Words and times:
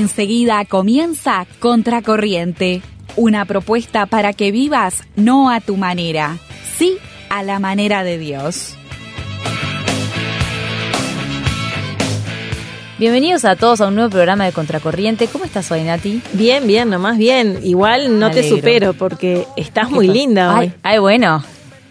Enseguida 0.00 0.62
comienza 0.66 1.46
Contracorriente, 1.58 2.82
una 3.16 3.46
propuesta 3.46 4.04
para 4.04 4.34
que 4.34 4.50
vivas 4.52 5.02
no 5.16 5.48
a 5.50 5.62
tu 5.62 5.78
manera, 5.78 6.36
sí 6.76 6.98
a 7.30 7.42
la 7.42 7.58
manera 7.60 8.04
de 8.04 8.18
Dios. 8.18 8.74
Bienvenidos 12.98 13.46
a 13.46 13.56
todos 13.56 13.80
a 13.80 13.86
un 13.88 13.94
nuevo 13.94 14.10
programa 14.10 14.44
de 14.44 14.52
Contracorriente. 14.52 15.28
¿Cómo 15.28 15.46
estás 15.46 15.72
hoy, 15.72 15.82
Nati? 15.84 16.20
Bien, 16.34 16.66
bien, 16.66 16.90
nomás 16.90 17.16
bien. 17.16 17.60
Igual 17.62 18.18
no 18.18 18.30
te 18.30 18.46
supero 18.46 18.92
porque 18.92 19.46
estás 19.56 19.90
muy 19.90 20.08
¿Qué 20.08 20.12
pa- 20.12 20.18
linda 20.18 20.58
hoy. 20.58 20.66
Ay, 20.66 20.72
ay, 20.82 20.98
bueno. 20.98 21.42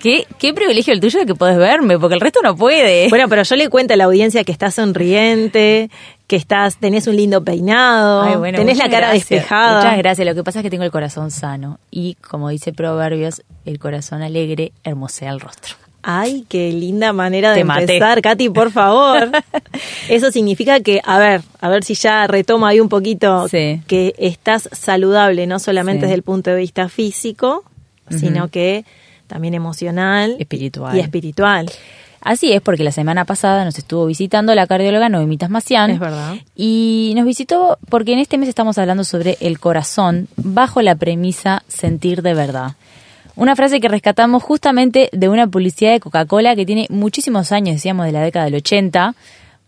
¿Qué, 0.06 0.28
qué 0.38 0.54
privilegio 0.54 0.94
el 0.94 1.00
tuyo 1.00 1.18
de 1.20 1.26
que 1.26 1.34
podés 1.34 1.58
verme, 1.58 1.98
porque 1.98 2.14
el 2.14 2.22
resto 2.22 2.40
no 2.44 2.56
puede. 2.56 3.10
Bueno, 3.10 3.28
pero 3.28 3.42
yo 3.42 3.56
le 3.56 3.70
cuento 3.70 3.96
a 3.96 3.98
la 3.98 4.04
audiencia 4.04 4.44
que 4.44 4.52
estás 4.52 4.76
sonriente, 4.76 5.90
que 6.28 6.36
estás, 6.36 6.78
tenés 6.78 7.08
un 7.08 7.16
lindo 7.16 7.44
peinado, 7.44 8.22
Ay, 8.22 8.36
bueno, 8.36 8.56
tenés 8.60 8.78
la 8.78 8.84
cara 8.84 9.08
gracias. 9.08 9.30
despejada. 9.30 9.78
Muchas 9.82 9.98
gracias. 9.98 10.28
Lo 10.28 10.36
que 10.36 10.44
pasa 10.44 10.60
es 10.60 10.64
que 10.64 10.70
tengo 10.70 10.84
el 10.84 10.92
corazón 10.92 11.32
sano. 11.32 11.80
Y 11.90 12.16
como 12.16 12.50
dice 12.50 12.72
Proverbios, 12.72 13.42
el 13.66 13.80
corazón 13.80 14.22
alegre 14.22 14.74
hermosea 14.84 15.32
el 15.32 15.40
rostro. 15.40 15.74
Ay, 16.04 16.46
qué 16.48 16.72
linda 16.72 17.12
manera 17.14 17.50
de 17.50 17.58
Te 17.58 17.64
maté. 17.64 17.82
empezar, 17.82 18.22
Katy, 18.22 18.50
por 18.50 18.72
favor. 18.72 19.32
Eso 20.08 20.32
significa 20.32 20.82
que, 20.82 21.02
a 21.04 21.18
ver, 21.18 21.42
a 21.62 21.68
ver 21.70 21.84
si 21.84 21.96
ya 21.96 22.28
retomo 22.28 22.68
ahí 22.68 22.80
un 22.80 22.90
poquito, 22.90 23.48
Sí. 23.48 23.82
que 23.88 24.14
estás 24.20 24.70
saludable, 24.72 25.48
no 25.48 25.58
solamente 25.58 26.02
Sí. 26.02 26.06
desde 26.06 26.14
el 26.16 26.22
punto 26.22 26.52
de 26.52 26.58
vista 26.58 26.90
físico, 26.90 27.64
sino 28.12 28.50
que 28.50 28.86
también 29.28 29.54
emocional 29.54 30.36
Espiritual. 30.40 30.96
y 30.96 31.00
espiritual. 31.00 31.70
Así 32.22 32.52
es, 32.52 32.62
porque 32.62 32.84
la 32.84 32.92
semana 32.92 33.24
pasada 33.26 33.64
nos 33.66 33.78
estuvo 33.78 34.08
visitando 34.08 34.56
la 34.56 34.66
cardióloga 34.66 35.10
Noemí 35.10 35.38
Tasmacian. 35.38 35.92
Es 35.92 36.00
verdad. 36.00 36.34
Y 36.56 37.14
nos 37.16 37.24
visitó 37.26 37.78
porque 37.90 38.14
en 38.14 38.20
este 38.20 38.40
mes 38.40 38.50
estamos 38.50 38.80
hablando 38.80 39.04
sobre 39.04 39.38
el 39.42 39.60
corazón 39.60 40.28
bajo 40.36 40.82
la 40.82 40.96
premisa 40.96 41.62
sentir 41.68 42.24
de 42.24 42.34
verdad. 42.34 42.72
Una 43.36 43.56
frase 43.56 43.80
que 43.80 43.90
rescatamos 43.90 44.42
justamente 44.42 45.10
de 45.12 45.30
una 45.30 45.46
publicidad 45.46 45.92
de 45.92 46.00
Coca-Cola 46.00 46.56
que 46.56 46.66
tiene 46.66 46.88
muchísimos 46.90 47.52
años, 47.52 47.76
decíamos 47.76 48.06
de 48.08 48.12
la 48.14 48.22
década 48.22 48.46
del 48.46 48.56
80. 48.56 49.14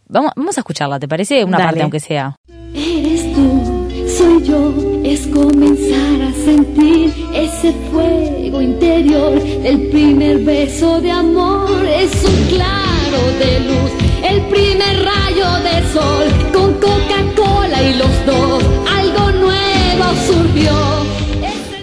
Vamos, 0.07 0.31
vamos 0.35 0.57
a 0.57 0.61
escucharla, 0.61 0.99
¿te 0.99 1.07
parece? 1.07 1.43
Una 1.43 1.57
Dale. 1.57 1.67
parte 1.67 1.81
aunque 1.83 1.99
sea. 1.99 2.37
Eres 2.73 3.33
tú, 3.35 3.87
soy 4.17 4.43
yo, 4.43 4.73
es 5.09 5.25
comenzar 5.27 6.21
a 6.21 6.33
sentir 6.33 7.13
ese 7.33 7.71
fuego 7.91 8.61
interior 8.61 9.41
del 9.41 9.87
primer 9.87 10.39
beso 10.39 10.99
de 10.99 11.11
amor. 11.11 11.85
Es 11.85 12.11
un 12.25 12.43
claro 12.47 13.21
de 13.39 13.59
luz, 13.61 13.91
el 14.23 14.41
primer 14.47 15.05
rayo 15.05 15.49
de 15.63 15.93
sol, 15.93 16.51
con 16.53 16.73
Coca-Cola 16.73 17.83
y 17.83 17.93
los 17.93 18.25
dos, 18.25 18.63
algo 18.93 19.31
nuevo 19.31 20.05
surgió. 20.27 20.71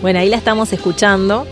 Bueno, 0.02 0.18
ahí 0.18 0.28
la 0.28 0.36
estamos 0.36 0.70
escuchando. 0.74 1.46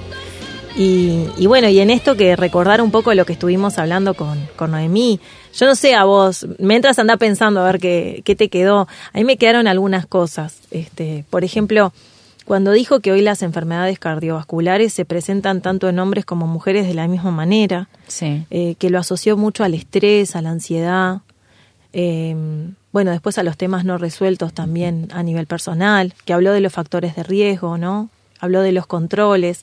Y, 0.76 1.24
y 1.38 1.46
bueno, 1.46 1.68
y 1.68 1.80
en 1.80 1.90
esto 1.90 2.16
que 2.16 2.36
recordar 2.36 2.82
un 2.82 2.90
poco 2.90 3.14
lo 3.14 3.24
que 3.24 3.34
estuvimos 3.34 3.78
hablando 3.78 4.14
con, 4.14 4.38
con 4.56 4.72
Noemí. 4.72 5.20
Yo 5.54 5.66
no 5.66 5.74
sé 5.74 5.94
a 5.94 6.04
vos, 6.04 6.46
mientras 6.58 6.98
anda 6.98 7.16
pensando 7.16 7.60
a 7.60 7.64
ver 7.64 7.78
qué, 7.78 8.22
qué 8.24 8.34
te 8.34 8.48
quedó. 8.48 8.88
A 9.12 9.18
mí 9.18 9.24
me 9.24 9.36
quedaron 9.36 9.66
algunas 9.66 10.06
cosas. 10.06 10.56
Este, 10.70 11.24
por 11.30 11.44
ejemplo, 11.44 11.92
cuando 12.46 12.72
dijo 12.72 13.00
que 13.00 13.12
hoy 13.12 13.20
las 13.20 13.42
enfermedades 13.42 13.98
cardiovasculares 13.98 14.92
se 14.92 15.04
presentan 15.04 15.60
tanto 15.60 15.88
en 15.88 15.98
hombres 15.98 16.24
como 16.24 16.46
mujeres 16.46 16.86
de 16.86 16.94
la 16.94 17.06
misma 17.06 17.30
manera, 17.30 17.88
Sí. 18.08 18.44
eh, 18.50 18.74
que 18.78 18.90
lo 18.90 18.98
asoció 18.98 19.36
mucho 19.36 19.62
al 19.62 19.74
estrés, 19.74 20.34
a 20.36 20.42
la 20.42 20.50
ansiedad, 20.50 21.18
eh, 21.92 22.34
bueno, 22.92 23.10
después 23.10 23.38
a 23.38 23.42
los 23.42 23.56
temas 23.56 23.84
no 23.84 23.98
resueltos 23.98 24.52
también 24.52 25.08
a 25.12 25.22
nivel 25.22 25.46
personal, 25.46 26.14
que 26.24 26.32
habló 26.32 26.52
de 26.52 26.60
los 26.60 26.72
factores 26.72 27.14
de 27.16 27.22
riesgo, 27.22 27.78
¿no? 27.78 28.08
Habló 28.40 28.62
de 28.62 28.72
los 28.72 28.86
controles. 28.86 29.60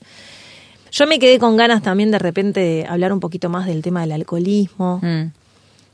Yo 0.92 1.06
me 1.06 1.18
quedé 1.18 1.38
con 1.38 1.56
ganas 1.56 1.82
también 1.82 2.10
de 2.10 2.18
repente 2.18 2.60
de 2.60 2.86
hablar 2.88 3.12
un 3.12 3.20
poquito 3.20 3.48
más 3.48 3.66
del 3.66 3.82
tema 3.82 4.00
del 4.00 4.12
alcoholismo. 4.12 4.98
Mm. 5.02 5.32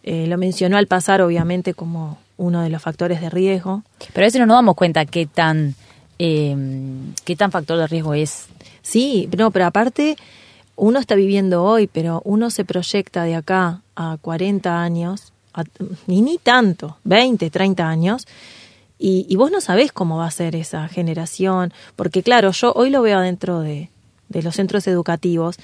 Eh, 0.07 0.27
lo 0.29 0.39
mencionó 0.39 0.77
al 0.79 0.87
pasar, 0.87 1.21
obviamente, 1.21 1.75
como 1.75 2.19
uno 2.39 2.63
de 2.63 2.71
los 2.71 2.81
factores 2.81 3.21
de 3.21 3.29
riesgo. 3.29 3.83
Pero 4.13 4.25
a 4.25 4.29
veces 4.29 4.41
no 4.41 4.47
nos 4.47 4.57
damos 4.57 4.77
cuenta 4.77 5.05
qué 5.05 5.27
tan, 5.27 5.75
eh, 6.19 6.57
qué 7.25 7.37
tan 7.37 7.51
factor 7.51 7.79
de 7.79 7.87
riesgo 7.87 8.15
es. 8.15 8.47
Sí, 8.83 9.29
no, 9.37 9.51
pero 9.51 9.67
aparte, 9.67 10.17
uno 10.77 10.99
está 11.01 11.15
viviendo 11.17 11.65
hoy, 11.65 11.87
pero 11.89 12.23
uno 12.25 12.51
se 12.51 12.65
proyecta 12.65 13.25
de 13.25 13.35
acá 13.35 13.81
a 13.97 14.17
40 14.21 14.81
años, 14.81 15.33
a- 15.55 15.65
ni, 16.07 16.23
ni 16.23 16.39
tanto, 16.39 16.99
20, 17.05 17.51
30 17.51 17.89
años, 17.89 18.27
y, 18.99 19.27
y 19.29 19.37
vos 19.37 19.51
no 19.51 19.61
sabés 19.61 19.91
cómo 19.93 20.19
va 20.19 20.27
a 20.27 20.31
ser 20.31 20.55
esa 20.55 20.87
generación, 20.89 21.73
porque 21.97 22.23
claro, 22.23 22.53
yo 22.53 22.73
hoy 22.75 22.91
lo 22.91 23.03
veo 23.03 23.19
adentro 23.19 23.61
de, 23.61 23.91
de 24.29 24.43
los 24.43 24.55
centros 24.55 24.87
educativos. 24.87 25.57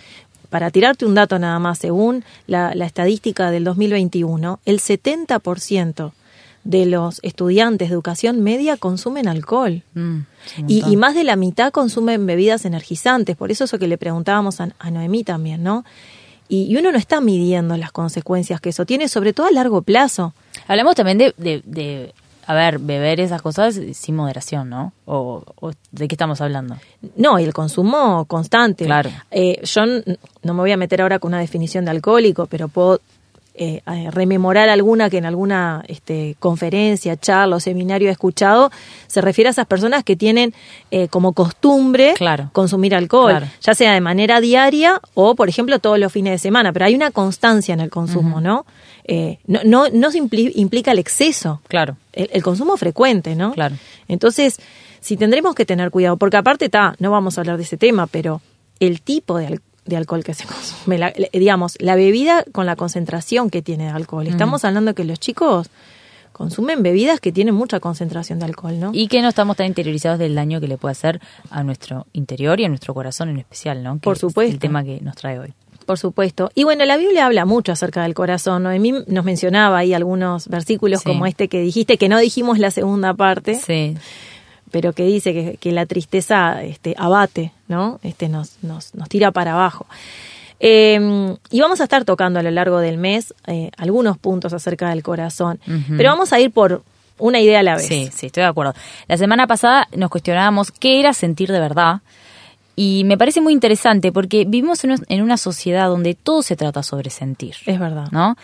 Para 0.52 0.70
tirarte 0.70 1.06
un 1.06 1.14
dato 1.14 1.38
nada 1.38 1.58
más, 1.58 1.78
según 1.78 2.24
la, 2.46 2.74
la 2.74 2.84
estadística 2.84 3.50
del 3.50 3.64
2021, 3.64 4.60
el 4.66 4.80
70% 4.80 6.12
de 6.64 6.84
los 6.84 7.20
estudiantes 7.22 7.88
de 7.88 7.94
educación 7.94 8.42
media 8.42 8.76
consumen 8.76 9.28
alcohol. 9.28 9.82
Mm, 9.94 10.18
Y, 10.68 10.84
y 10.86 10.96
más 10.96 11.14
de 11.14 11.24
la 11.24 11.36
mitad 11.36 11.72
consumen 11.72 12.26
bebidas 12.26 12.66
energizantes, 12.66 13.34
por 13.34 13.50
eso 13.50 13.64
eso 13.64 13.78
que 13.78 13.88
le 13.88 13.96
preguntábamos 13.96 14.60
a, 14.60 14.68
a 14.78 14.90
Noemí 14.90 15.24
también, 15.24 15.62
¿no? 15.62 15.86
Y, 16.50 16.64
y 16.64 16.76
uno 16.76 16.92
no 16.92 16.98
está 16.98 17.22
midiendo 17.22 17.74
las 17.78 17.90
consecuencias 17.92 18.60
que 18.60 18.68
eso 18.68 18.84
tiene, 18.84 19.08
sobre 19.08 19.32
todo 19.32 19.46
a 19.46 19.50
largo 19.52 19.80
plazo. 19.80 20.34
Hablamos 20.68 20.94
también 20.96 21.16
de, 21.16 21.34
de, 21.38 21.62
de, 21.64 22.12
a 22.46 22.54
ver, 22.54 22.78
beber 22.78 23.20
esas 23.20 23.40
cosas 23.42 23.78
sin 23.94 24.16
moderación, 24.16 24.68
¿no? 24.70 24.92
O, 25.06 25.42
o 25.60 25.70
¿De 25.90 26.08
qué 26.08 26.14
estamos 26.14 26.40
hablando? 26.40 26.76
No, 27.16 27.38
y 27.38 27.44
el 27.44 27.52
consumo 27.52 28.24
constante. 28.26 28.84
Claro. 28.84 29.10
Eh, 29.30 29.60
yo 29.64 29.82
no 29.86 30.54
me 30.54 30.60
voy 30.60 30.72
a 30.72 30.76
meter 30.76 31.02
ahora 31.02 31.18
con 31.18 31.28
una 31.30 31.40
definición 31.40 31.84
de 31.84 31.90
alcohólico, 31.92 32.46
pero 32.46 32.68
puedo 32.68 33.00
eh, 33.54 33.82
rememorar 34.10 34.70
alguna 34.70 35.10
que 35.10 35.18
en 35.18 35.26
alguna 35.26 35.84
este, 35.86 36.36
conferencia, 36.40 37.18
charla 37.18 37.56
o 37.56 37.60
seminario 37.60 38.08
he 38.08 38.10
escuchado, 38.12 38.70
se 39.06 39.20
refiere 39.20 39.48
a 39.48 39.50
esas 39.50 39.66
personas 39.66 40.04
que 40.04 40.16
tienen 40.16 40.54
eh, 40.90 41.08
como 41.08 41.34
costumbre 41.34 42.14
Claro. 42.16 42.48
consumir 42.54 42.94
alcohol, 42.94 43.30
Claro. 43.30 43.46
ya 43.60 43.74
sea 43.74 43.92
de 43.92 44.00
manera 44.00 44.40
diaria 44.40 45.00
o, 45.12 45.34
por 45.34 45.50
ejemplo, 45.50 45.78
todos 45.80 45.98
los 45.98 46.10
fines 46.10 46.32
de 46.32 46.38
semana, 46.38 46.72
pero 46.72 46.86
hay 46.86 46.94
una 46.94 47.10
constancia 47.10 47.74
en 47.74 47.80
el 47.80 47.90
consumo, 47.90 48.40
¿no? 48.40 48.64
Eh, 49.04 49.38
no, 49.46 49.60
no, 49.64 49.88
no 49.88 50.10
se 50.10 50.22
impli- 50.22 50.52
implica 50.54 50.92
el 50.92 50.98
exceso, 50.98 51.60
Claro. 51.68 51.96
el, 52.12 52.30
el 52.32 52.42
consumo 52.42 52.76
frecuente, 52.76 53.34
¿no? 53.34 53.52
Claro. 53.52 53.76
Entonces, 54.08 54.58
si 55.00 55.16
tendremos 55.16 55.54
que 55.54 55.64
tener 55.66 55.90
cuidado, 55.90 56.16
porque 56.16 56.36
aparte 56.36 56.66
está, 56.66 56.94
no 57.00 57.10
vamos 57.10 57.36
a 57.36 57.40
hablar 57.40 57.56
de 57.56 57.64
ese 57.64 57.76
tema, 57.76 58.06
pero 58.06 58.40
el 58.80 59.00
tipo 59.02 59.38
de, 59.38 59.46
al- 59.48 59.62
de 59.84 59.96
alcohol 59.96 60.22
que 60.22 60.34
se 60.34 60.46
consume, 60.46 60.98
la- 60.98 61.12
digamos, 61.32 61.76
la 61.80 61.96
bebida 61.96 62.44
con 62.52 62.66
la 62.66 62.76
concentración 62.76 63.50
que 63.50 63.62
tiene 63.62 63.84
de 63.86 63.90
alcohol. 63.90 64.26
Estamos 64.28 64.64
hablando 64.64 64.94
que 64.94 65.04
los 65.04 65.18
chicos 65.18 65.68
consumen 66.32 66.82
bebidas 66.82 67.20
que 67.20 67.30
tienen 67.32 67.54
mucha 67.54 67.78
concentración 67.80 68.38
de 68.38 68.46
alcohol, 68.46 68.78
¿no? 68.80 68.90
Y 68.94 69.08
que 69.08 69.20
no 69.20 69.28
estamos 69.28 69.56
tan 69.56 69.66
interiorizados 69.66 70.18
del 70.18 70.34
daño 70.34 70.60
que 70.60 70.68
le 70.68 70.78
puede 70.78 70.92
hacer 70.92 71.20
a 71.50 71.62
nuestro 71.62 72.06
interior 72.12 72.58
y 72.60 72.64
a 72.64 72.68
nuestro 72.68 72.94
corazón 72.94 73.28
en 73.28 73.38
especial, 73.38 73.82
¿no? 73.82 73.94
Que 73.94 74.00
Por 74.00 74.14
es 74.14 74.20
supuesto. 74.20 74.52
el 74.52 74.58
tema 74.58 74.82
que 74.82 75.00
nos 75.00 75.14
trae 75.16 75.38
hoy. 75.38 75.52
Por 75.92 75.98
supuesto. 75.98 76.50
Y 76.54 76.64
bueno, 76.64 76.86
la 76.86 76.96
Biblia 76.96 77.26
habla 77.26 77.44
mucho 77.44 77.70
acerca 77.70 78.02
del 78.04 78.14
corazón. 78.14 78.62
Noemí 78.62 78.94
nos 79.08 79.26
mencionaba 79.26 79.76
ahí 79.76 79.92
algunos 79.92 80.48
versículos 80.48 81.00
Sí. 81.00 81.04
como 81.04 81.26
este 81.26 81.48
que 81.48 81.60
dijiste, 81.60 81.98
que 81.98 82.08
no 82.08 82.18
dijimos 82.18 82.58
la 82.58 82.70
segunda 82.70 83.12
parte. 83.12 83.56
Sí. 83.56 83.94
pero 84.70 84.94
que 84.94 85.04
dice 85.04 85.34
que, 85.34 85.58
que 85.60 85.70
la 85.70 85.84
tristeza 85.84 86.62
este, 86.62 86.94
abate, 86.96 87.52
¿no? 87.68 88.00
Este, 88.02 88.30
nos, 88.30 88.56
nos, 88.62 88.94
nos 88.94 89.06
tira 89.10 89.30
para 89.30 89.52
abajo. 89.52 89.84
Eh, 90.60 91.36
y 91.50 91.60
vamos 91.60 91.80
a 91.82 91.84
estar 91.84 92.06
tocando 92.06 92.40
a 92.40 92.42
lo 92.42 92.50
largo 92.50 92.78
del 92.78 92.96
mes 92.96 93.34
eh, 93.46 93.70
algunos 93.76 94.16
puntos 94.16 94.54
acerca 94.54 94.88
del 94.88 95.02
corazón, 95.02 95.60
pero 95.98 96.08
vamos 96.08 96.32
a 96.32 96.40
ir 96.40 96.50
por 96.52 96.82
una 97.18 97.38
idea 97.40 97.60
a 97.60 97.62
la 97.62 97.76
vez. 97.76 97.86
Sí, 97.86 98.08
sí, 98.14 98.26
estoy 98.26 98.44
de 98.44 98.48
acuerdo. 98.48 98.74
La 99.08 99.18
semana 99.18 99.46
pasada 99.46 99.88
nos 99.94 100.08
cuestionábamos 100.08 100.70
qué 100.70 101.00
era 101.00 101.12
sentir 101.12 101.52
de 101.52 101.60
verdad. 101.60 102.00
Y 102.74 103.04
me 103.04 103.18
parece 103.18 103.40
muy 103.40 103.52
interesante 103.52 104.12
porque 104.12 104.44
vivimos 104.46 104.82
en 104.84 104.92
una- 104.92 105.02
en 105.08 105.22
una 105.22 105.36
sociedad 105.36 105.88
donde 105.88 106.14
todo 106.14 106.42
se 106.42 106.56
trata 106.56 106.82
sobre 106.82 107.10
sentir. 107.10 107.54
Es 107.66 107.78
verdad. 107.78 108.08
¿no? 108.12 108.36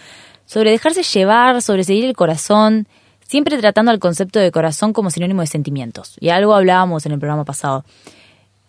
Sobre 0.45 0.71
dejarse 0.71 1.03
llevar, 1.03 1.63
sobre 1.63 1.85
seguir 1.85 2.05
el 2.05 2.15
corazón, 2.15 2.87
siempre 3.27 3.59
tratando 3.59 3.91
al 3.91 3.99
concepto 3.99 4.39
de 4.39 4.51
corazón 4.51 4.93
como 4.93 5.11
sinónimo 5.11 5.41
de 5.41 5.47
sentimientos. 5.47 6.17
Y 6.21 6.29
algo 6.29 6.55
hablábamos 6.55 7.07
en 7.07 7.13
el 7.13 7.19
programa 7.19 7.45
pasado. 7.45 7.85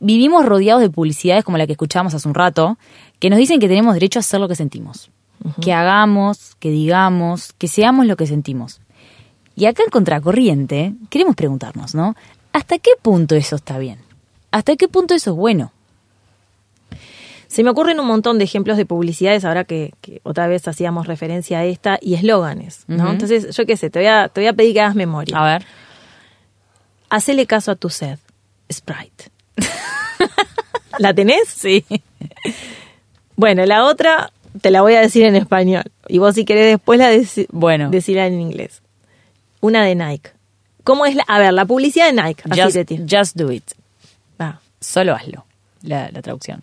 Vivimos 0.01 0.45
rodeados 0.45 0.81
de 0.81 0.89
publicidades 0.89 1.43
como 1.43 1.57
la 1.57 1.65
que 1.65 1.73
escuchábamos 1.73 2.13
hace 2.13 2.27
un 2.27 2.33
rato, 2.33 2.77
que 3.19 3.29
nos 3.29 3.37
dicen 3.37 3.59
que 3.59 3.67
tenemos 3.67 3.93
derecho 3.93 4.19
a 4.19 4.21
hacer 4.21 4.39
lo 4.39 4.47
que 4.47 4.55
sentimos. 4.55 5.09
Que 5.61 5.71
hagamos, 5.73 6.55
que 6.59 6.69
digamos, 6.69 7.53
que 7.53 7.67
seamos 7.69 8.05
lo 8.05 8.17
que 8.17 8.27
sentimos. 8.27 8.81
Y 9.55 9.65
acá 9.65 9.83
en 9.83 9.89
Contracorriente 9.89 10.93
queremos 11.09 11.35
preguntarnos, 11.35 11.95
¿no? 11.95 12.15
¿Hasta 12.53 12.77
qué 12.79 12.91
punto 13.01 13.35
eso 13.35 13.55
está 13.57 13.77
bien? 13.77 13.99
¿Hasta 14.51 14.75
qué 14.75 14.87
punto 14.87 15.13
eso 15.13 15.31
es 15.31 15.35
bueno? 15.37 15.71
Se 17.47 17.63
me 17.63 17.71
ocurren 17.71 17.99
un 17.99 18.05
montón 18.05 18.37
de 18.37 18.43
ejemplos 18.43 18.77
de 18.77 18.85
publicidades, 18.85 19.43
ahora 19.43 19.63
que, 19.63 19.93
que 20.01 20.21
otra 20.23 20.47
vez 20.47 20.67
hacíamos 20.67 21.07
referencia 21.07 21.59
a 21.59 21.65
esta, 21.65 21.97
y 21.99 22.13
eslóganes, 22.13 22.83
¿no? 22.87 23.11
Entonces, 23.11 23.55
yo 23.55 23.65
qué 23.65 23.75
sé, 23.75 23.89
te 23.89 23.99
voy, 23.99 24.07
a, 24.07 24.29
te 24.29 24.41
voy 24.41 24.47
a 24.47 24.53
pedir 24.53 24.73
que 24.73 24.81
hagas 24.81 24.93
memoria. 24.95 25.35
A 25.37 25.45
ver. 25.53 25.65
hacele 27.09 27.47
caso 27.47 27.71
a 27.71 27.75
tu 27.75 27.89
sed. 27.89 28.19
Sprite. 28.71 29.31
¿La 30.99 31.13
tenés? 31.13 31.47
Sí. 31.47 31.83
Bueno, 33.35 33.65
la 33.65 33.85
otra 33.85 34.31
te 34.61 34.69
la 34.69 34.81
voy 34.81 34.93
a 34.95 35.01
decir 35.01 35.23
en 35.25 35.35
español. 35.35 35.85
Y 36.07 36.19
vos 36.19 36.35
si 36.35 36.45
querés 36.45 36.65
después 36.67 36.99
la 36.99 37.11
deci- 37.11 37.47
Bueno. 37.51 37.89
decirla 37.89 38.27
en 38.27 38.39
inglés. 38.39 38.81
Una 39.61 39.83
de 39.85 39.95
Nike. 39.95 40.31
¿Cómo 40.83 41.05
es 41.07 41.15
la? 41.15 41.23
A 41.27 41.39
ver, 41.39 41.53
la 41.53 41.65
publicidad 41.65 42.05
de 42.13 42.21
Nike. 42.21 42.43
Así 42.49 42.61
Just, 42.61 42.77
te 42.87 42.97
just 43.09 43.35
do 43.35 43.51
it. 43.51 43.63
Solo 44.79 45.13
hazlo. 45.15 45.45
La, 45.81 46.09
la 46.11 46.21
traducción. 46.21 46.61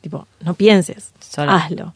tipo, 0.00 0.26
no 0.40 0.54
pienses, 0.54 1.12
Solo. 1.20 1.50
hazlo. 1.52 1.94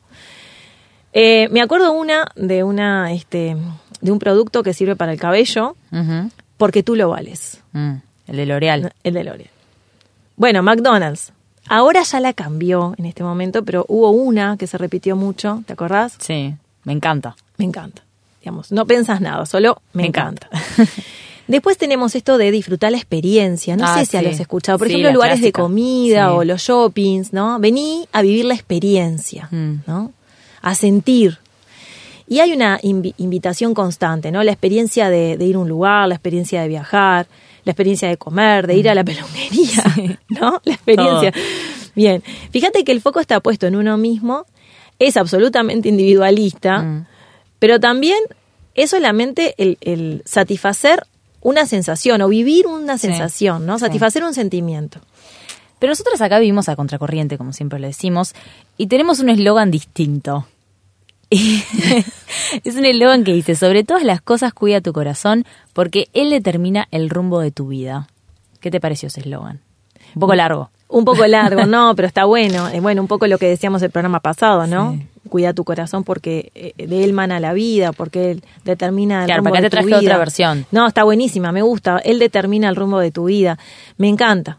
Eh, 1.12 1.48
me 1.50 1.60
acuerdo 1.60 1.92
una 1.92 2.26
de 2.36 2.62
una, 2.64 3.12
este, 3.12 3.56
de 4.00 4.12
un 4.12 4.18
producto 4.18 4.62
que 4.62 4.74
sirve 4.74 4.96
para 4.96 5.12
el 5.12 5.18
cabello, 5.20 5.76
porque 6.56 6.82
tú 6.82 6.96
lo 6.96 7.08
vales. 7.10 7.60
Mm, 7.72 7.94
el 8.28 8.36
de 8.36 8.46
L'Oreal. 8.46 8.92
El 9.04 9.14
de 9.14 9.24
L'Oreal. 9.24 9.50
Bueno, 10.36 10.62
McDonald's. 10.62 11.32
Ahora 11.68 12.02
ya 12.02 12.18
la 12.20 12.32
cambió 12.32 12.94
en 12.98 13.06
este 13.06 13.22
momento, 13.22 13.64
pero 13.64 13.84
hubo 13.88 14.10
una 14.10 14.56
que 14.56 14.66
se 14.66 14.76
repitió 14.78 15.14
mucho, 15.14 15.62
¿te 15.66 15.72
acordás? 15.72 16.14
Sí, 16.18 16.54
me 16.84 16.92
encanta. 16.92 17.36
Me 17.58 17.64
encanta. 17.64 18.02
Digamos, 18.40 18.72
no 18.72 18.86
pensás 18.86 19.20
nada, 19.20 19.44
solo 19.46 19.80
me, 19.92 20.02
Me 20.02 20.08
encanta. 20.08 20.48
Después 21.50 21.76
tenemos 21.78 22.14
esto 22.14 22.38
de 22.38 22.50
disfrutar 22.50 22.92
la 22.92 22.98
experiencia. 22.98 23.76
No 23.76 23.84
Ah, 23.86 23.98
sé 23.98 24.06
si 24.06 24.16
sí. 24.18 24.22
lo 24.24 24.30
has 24.30 24.40
escuchado. 24.40 24.78
Por 24.78 24.86
Sí, 24.88 24.94
ejemplo, 24.94 25.12
lugares 25.12 25.40
de 25.40 25.52
comida 25.52 26.28
Sí. 26.28 26.32
o 26.36 26.44
los 26.44 26.62
shoppings, 26.62 27.32
¿no? 27.32 27.58
Vení 27.58 28.06
a 28.12 28.22
vivir 28.22 28.44
la 28.44 28.54
experiencia, 28.54 29.48
Mm. 29.50 29.82
¿no? 29.86 30.12
A 30.62 30.74
sentir. 30.74 31.38
Y 32.28 32.38
hay 32.38 32.52
una 32.52 32.78
invi- 32.82 33.14
invitación 33.18 33.74
constante, 33.74 34.30
¿no? 34.30 34.42
La 34.44 34.52
experiencia 34.52 35.10
de, 35.10 35.36
de 35.36 35.44
ir 35.44 35.56
a 35.56 35.58
un 35.58 35.68
lugar, 35.68 36.08
la 36.08 36.14
experiencia 36.14 36.62
de 36.62 36.68
viajar, 36.68 37.26
la 37.64 37.72
experiencia 37.72 38.08
de 38.08 38.16
comer, 38.16 38.66
de 38.66 38.76
ir 38.76 38.88
a 38.88 38.94
la 38.94 39.04
peluquería, 39.04 39.84
¿no? 40.28 40.60
La 40.64 40.74
experiencia. 40.74 41.32
Bien, 41.96 42.22
fíjate 42.52 42.84
que 42.84 42.92
el 42.92 43.00
foco 43.00 43.18
está 43.20 43.40
puesto 43.40 43.66
en 43.66 43.74
uno 43.74 43.96
mismo, 43.98 44.46
es 45.00 45.16
absolutamente 45.16 45.88
individualista, 45.88 46.78
Mm. 46.82 47.06
pero 47.58 47.80
también 47.80 48.18
es 48.76 48.90
solamente 48.90 49.54
el, 49.58 49.76
el 49.80 50.22
satisfacer 50.24 51.04
una 51.40 51.66
sensación 51.66 52.22
o 52.22 52.28
vivir 52.28 52.66
una 52.66 52.98
Sí. 52.98 53.06
sensación, 53.08 53.66
¿no? 53.66 53.78
Sí. 53.78 53.84
Satisfacer 53.86 54.24
un 54.24 54.34
sentimiento. 54.34 55.00
Pero 55.78 55.92
nosotros 55.92 56.20
acá 56.20 56.38
vivimos 56.38 56.68
a 56.68 56.76
contracorriente, 56.76 57.38
como 57.38 57.52
siempre 57.52 57.78
lo 57.78 57.86
decimos, 57.86 58.34
y 58.76 58.86
tenemos 58.88 59.20
un 59.20 59.30
eslogan 59.30 59.70
distinto. 59.70 60.46
Es 62.64 62.76
un 62.76 62.84
eslogan 62.84 63.24
que 63.24 63.32
dice, 63.32 63.54
sobre 63.54 63.84
todas 63.84 64.02
las 64.04 64.20
cosas 64.20 64.52
cuida 64.52 64.80
tu 64.80 64.92
corazón, 64.92 65.44
porque 65.72 66.08
él 66.12 66.30
determina 66.30 66.88
el 66.90 67.08
rumbo 67.10 67.40
de 67.40 67.50
tu 67.50 67.68
vida. 67.68 68.08
¿Qué 68.60 68.70
te 68.70 68.80
pareció 68.80 69.06
ese 69.08 69.20
eslogan? 69.20 69.60
Un 70.14 70.20
poco 70.20 70.34
largo. 70.34 70.70
Un 70.88 71.04
poco 71.04 71.26
largo, 71.26 71.64
no, 71.66 71.94
pero 71.94 72.08
está 72.08 72.24
bueno. 72.24 72.68
Eh, 72.68 72.80
bueno, 72.80 73.00
un 73.00 73.08
poco 73.08 73.26
lo 73.26 73.38
que 73.38 73.46
decíamos 73.48 73.80
el 73.82 73.90
programa 73.90 74.20
pasado, 74.20 74.66
¿no? 74.66 74.92
Sí. 74.92 75.06
Cuida 75.30 75.54
tu 75.54 75.64
corazón 75.64 76.04
porque 76.04 76.52
eh, 76.54 76.74
de 76.86 77.04
él 77.04 77.14
mana 77.14 77.40
la 77.40 77.54
vida, 77.54 77.92
porque 77.92 78.32
él 78.32 78.44
determina 78.64 79.20
el 79.20 79.26
Claro, 79.26 79.42
rumbo 79.42 79.54
de 79.56 79.62
te 79.62 79.68
tu 79.70 79.70
traje 79.70 79.86
vida. 79.86 79.98
otra 79.98 80.18
versión. 80.18 80.66
No, 80.70 80.86
está 80.86 81.04
buenísima, 81.04 81.52
me 81.52 81.62
gusta. 81.62 81.98
Él 82.04 82.18
determina 82.18 82.68
el 82.68 82.76
rumbo 82.76 82.98
de 82.98 83.10
tu 83.10 83.24
vida. 83.24 83.58
Me 83.96 84.08
encanta. 84.08 84.58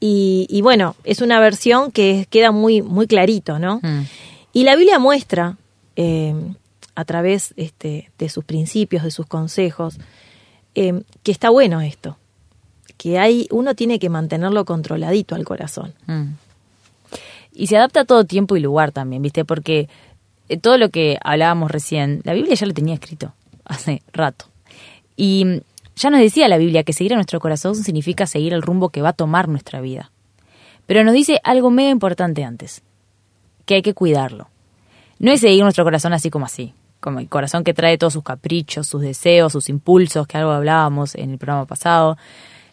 Y, 0.00 0.46
y 0.50 0.60
bueno, 0.62 0.96
es 1.04 1.22
una 1.22 1.40
versión 1.40 1.92
que 1.92 2.26
queda 2.28 2.50
muy, 2.52 2.82
muy 2.82 3.06
clarito, 3.06 3.58
¿no? 3.58 3.80
Mm. 3.82 4.02
Y 4.52 4.64
la 4.64 4.74
Biblia 4.76 4.98
muestra, 4.98 5.56
eh, 5.96 6.34
a 6.94 7.04
través 7.04 7.54
este, 7.56 8.10
de 8.18 8.28
sus 8.28 8.44
principios, 8.44 9.04
de 9.04 9.10
sus 9.10 9.26
consejos, 9.26 9.98
eh, 10.74 11.02
que 11.22 11.32
está 11.32 11.50
bueno 11.50 11.80
esto. 11.80 12.16
Que 12.96 13.18
hay, 13.18 13.46
uno 13.50 13.74
tiene 13.74 13.98
que 13.98 14.08
mantenerlo 14.10 14.64
controladito 14.64 15.34
al 15.34 15.44
corazón. 15.44 15.94
Mm. 16.06 16.24
Y 17.60 17.66
se 17.66 17.76
adapta 17.76 18.00
a 18.00 18.04
todo 18.06 18.24
tiempo 18.24 18.56
y 18.56 18.60
lugar 18.60 18.90
también, 18.90 19.20
¿viste? 19.20 19.44
Porque 19.44 19.90
eh, 20.48 20.56
todo 20.56 20.78
lo 20.78 20.88
que 20.88 21.18
hablábamos 21.22 21.70
recién, 21.70 22.22
la 22.24 22.32
Biblia 22.32 22.54
ya 22.54 22.64
lo 22.64 22.72
tenía 22.72 22.94
escrito 22.94 23.34
hace 23.66 24.00
rato. 24.14 24.46
Y 25.14 25.44
mm, 25.44 25.60
ya 25.94 26.08
nos 26.08 26.20
decía 26.20 26.48
la 26.48 26.56
Biblia 26.56 26.84
que 26.84 26.94
seguir 26.94 27.12
a 27.12 27.16
nuestro 27.16 27.38
corazón 27.38 27.74
significa 27.74 28.26
seguir 28.26 28.54
el 28.54 28.62
rumbo 28.62 28.88
que 28.88 29.02
va 29.02 29.10
a 29.10 29.12
tomar 29.12 29.46
nuestra 29.46 29.82
vida. 29.82 30.10
Pero 30.86 31.04
nos 31.04 31.12
dice 31.12 31.38
algo 31.44 31.70
mega 31.70 31.90
importante 31.90 32.44
antes, 32.44 32.80
que 33.66 33.74
hay 33.74 33.82
que 33.82 33.92
cuidarlo. 33.92 34.48
No 35.18 35.30
es 35.30 35.42
seguir 35.42 35.62
nuestro 35.62 35.84
corazón 35.84 36.14
así 36.14 36.30
como 36.30 36.46
así, 36.46 36.72
como 36.98 37.20
el 37.20 37.28
corazón 37.28 37.62
que 37.62 37.74
trae 37.74 37.98
todos 37.98 38.14
sus 38.14 38.24
caprichos, 38.24 38.86
sus 38.86 39.02
deseos, 39.02 39.52
sus 39.52 39.68
impulsos, 39.68 40.26
que 40.26 40.38
algo 40.38 40.52
hablábamos 40.52 41.14
en 41.14 41.32
el 41.32 41.36
programa 41.36 41.66
pasado. 41.66 42.16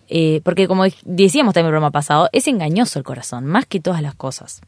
Eh, 0.10 0.42
porque 0.44 0.68
como 0.68 0.86
decíamos 1.04 1.54
también 1.54 1.66
en 1.66 1.70
el 1.70 1.80
programa 1.80 1.92
pasado, 1.92 2.30
es 2.32 2.48
engañoso 2.48 3.00
el 3.00 3.06
corazón, 3.06 3.46
más 3.46 3.66
que 3.66 3.80
todas 3.80 4.02
las 4.02 4.16
cosas. 4.16 4.62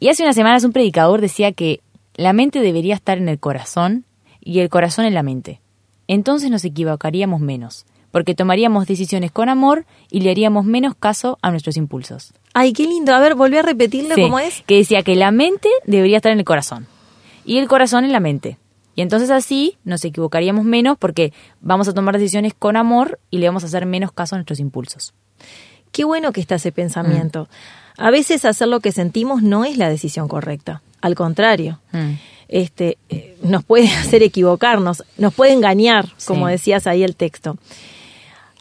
Y 0.00 0.08
hace 0.08 0.22
unas 0.22 0.34
semanas 0.34 0.64
un 0.64 0.72
predicador 0.72 1.20
decía 1.20 1.52
que 1.52 1.80
la 2.16 2.32
mente 2.32 2.60
debería 2.60 2.94
estar 2.94 3.18
en 3.18 3.28
el 3.28 3.38
corazón 3.38 4.04
y 4.40 4.60
el 4.60 4.68
corazón 4.68 5.04
en 5.04 5.14
la 5.14 5.22
mente. 5.22 5.60
Entonces 6.08 6.50
nos 6.50 6.64
equivocaríamos 6.64 7.40
menos, 7.40 7.86
porque 8.10 8.34
tomaríamos 8.34 8.86
decisiones 8.86 9.32
con 9.32 9.48
amor 9.48 9.86
y 10.10 10.20
le 10.20 10.30
haríamos 10.30 10.64
menos 10.64 10.94
caso 10.94 11.38
a 11.42 11.50
nuestros 11.50 11.76
impulsos. 11.76 12.34
Ay, 12.52 12.72
qué 12.72 12.84
lindo. 12.84 13.14
A 13.14 13.20
ver, 13.20 13.34
volví 13.34 13.56
a 13.56 13.62
repetirlo 13.62 14.14
Sí, 14.14 14.22
cómo 14.22 14.38
es. 14.38 14.62
Que 14.66 14.76
decía 14.76 15.02
que 15.02 15.16
la 15.16 15.30
mente 15.30 15.68
debería 15.86 16.18
estar 16.18 16.32
en 16.32 16.38
el 16.38 16.44
corazón 16.44 16.86
y 17.44 17.58
el 17.58 17.68
corazón 17.68 18.04
en 18.04 18.12
la 18.12 18.20
mente. 18.20 18.58
Y 18.96 19.02
entonces 19.02 19.30
así 19.30 19.76
nos 19.84 20.04
equivocaríamos 20.04 20.64
menos 20.64 20.96
porque 20.98 21.32
vamos 21.60 21.88
a 21.88 21.94
tomar 21.94 22.14
decisiones 22.18 22.54
con 22.54 22.76
amor 22.76 23.18
y 23.30 23.38
le 23.38 23.46
vamos 23.46 23.64
a 23.64 23.66
hacer 23.66 23.86
menos 23.86 24.12
caso 24.12 24.34
a 24.34 24.38
nuestros 24.38 24.60
impulsos. 24.60 25.14
Qué 25.92 26.04
bueno 26.04 26.32
que 26.32 26.40
está 26.40 26.56
ese 26.56 26.72
pensamiento. 26.72 27.48
A 27.96 28.10
veces 28.10 28.44
hacer 28.44 28.68
lo 28.68 28.80
que 28.80 28.92
sentimos 28.92 29.42
no 29.42 29.64
es 29.64 29.76
la 29.76 29.88
decisión 29.88 30.28
correcta. 30.28 30.82
Al 31.00 31.14
contrario, 31.14 31.80
Mm. 31.92 32.12
este, 32.48 32.98
eh, 33.08 33.36
nos 33.42 33.64
puede 33.64 33.88
hacer 33.94 34.22
equivocarnos, 34.22 35.04
nos 35.18 35.34
puede 35.34 35.52
engañar, 35.52 36.08
como 36.26 36.48
decías 36.48 36.86
ahí 36.86 37.02
el 37.04 37.14
texto. 37.16 37.56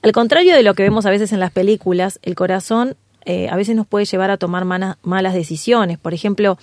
Al 0.01 0.11
contrario 0.11 0.53
de 0.55 0.63
lo 0.63 0.73
que 0.73 0.83
vemos 0.83 1.05
a 1.05 1.09
veces 1.09 1.31
en 1.31 1.39
las 1.39 1.51
películas, 1.51 2.19
el 2.23 2.35
corazón 2.35 2.95
eh, 3.25 3.47
a 3.49 3.55
veces 3.55 3.75
nos 3.75 3.87
puede 3.87 4.03
llevar 4.05 4.31
a 4.31 4.37
tomar 4.37 4.65
malas 4.65 5.33
decisiones. 5.33 5.97
Por 5.97 6.13
ejemplo, 6.13 6.57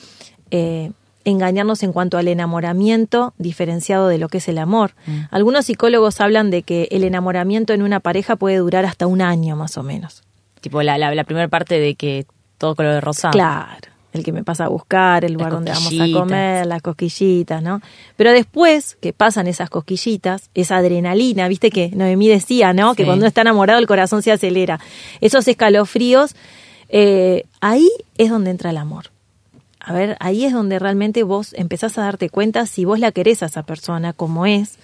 eh, 0.50 0.92
engañarnos 1.24 1.82
en 1.82 1.92
cuanto 1.92 2.18
al 2.18 2.28
enamoramiento 2.28 3.34
diferenciado 3.38 4.08
de 4.08 4.18
lo 4.18 4.28
que 4.28 4.38
es 4.38 4.48
el 4.48 4.58
amor. 4.58 4.92
Mm. 5.06 5.20
Algunos 5.30 5.66
psicólogos 5.66 6.20
hablan 6.20 6.50
de 6.50 6.62
que 6.62 6.88
el 6.90 7.04
enamoramiento 7.04 7.72
en 7.72 7.82
una 7.82 8.00
pareja 8.00 8.36
puede 8.36 8.56
durar 8.56 8.84
hasta 8.84 9.06
un 9.06 9.20
año 9.20 9.56
más 9.56 9.76
o 9.76 9.82
menos. 9.82 10.22
Tipo 10.60 10.82
la, 10.82 10.98
la, 10.98 11.14
la 11.14 11.24
primera 11.24 11.48
parte 11.48 11.78
de 11.78 11.94
que 11.94 12.26
todo 12.58 12.74
color 12.74 12.94
de 12.94 13.00
rosa. 13.00 13.30
Claro, 13.30 13.88
el 14.12 14.24
que 14.24 14.32
me 14.32 14.44
pasa 14.44 14.64
a 14.64 14.68
buscar, 14.68 15.24
el 15.24 15.34
lugar 15.34 15.52
donde 15.52 15.70
vamos 15.70 15.92
a 15.98 16.12
comer, 16.12 16.66
las 16.66 16.82
cosquillitas, 16.82 17.62
¿no? 17.62 17.80
Pero 18.16 18.32
después 18.32 18.96
que 19.00 19.12
pasan 19.12 19.46
esas 19.46 19.70
cosquillitas, 19.70 20.50
esa 20.54 20.78
adrenalina, 20.78 21.48
viste 21.48 21.70
que 21.70 21.90
Noemí 21.94 22.28
decía, 22.28 22.72
¿no? 22.72 22.94
Que 22.94 23.04
cuando 23.04 23.22
uno 23.22 23.28
está 23.28 23.42
enamorado 23.42 23.78
el 23.78 23.86
corazón 23.86 24.22
se 24.22 24.32
acelera. 24.32 24.80
Esos 25.20 25.46
escalofríos, 25.46 26.34
eh, 26.88 27.44
ahí 27.60 27.88
es 28.18 28.30
donde 28.30 28.50
entra 28.50 28.70
el 28.70 28.78
amor. 28.78 29.06
A 29.80 29.92
ver, 29.92 30.16
ahí 30.20 30.44
es 30.44 30.52
donde 30.52 30.78
realmente 30.78 31.22
vos 31.22 31.54
empezás 31.54 31.96
a 31.98 32.02
darte 32.02 32.28
cuenta 32.28 32.66
si 32.66 32.84
vos 32.84 32.98
la 32.98 33.12
querés 33.12 33.42
a 33.42 33.46
esa 33.46 33.62
persona 33.62 34.12
como 34.12 34.44
es. 34.46 34.78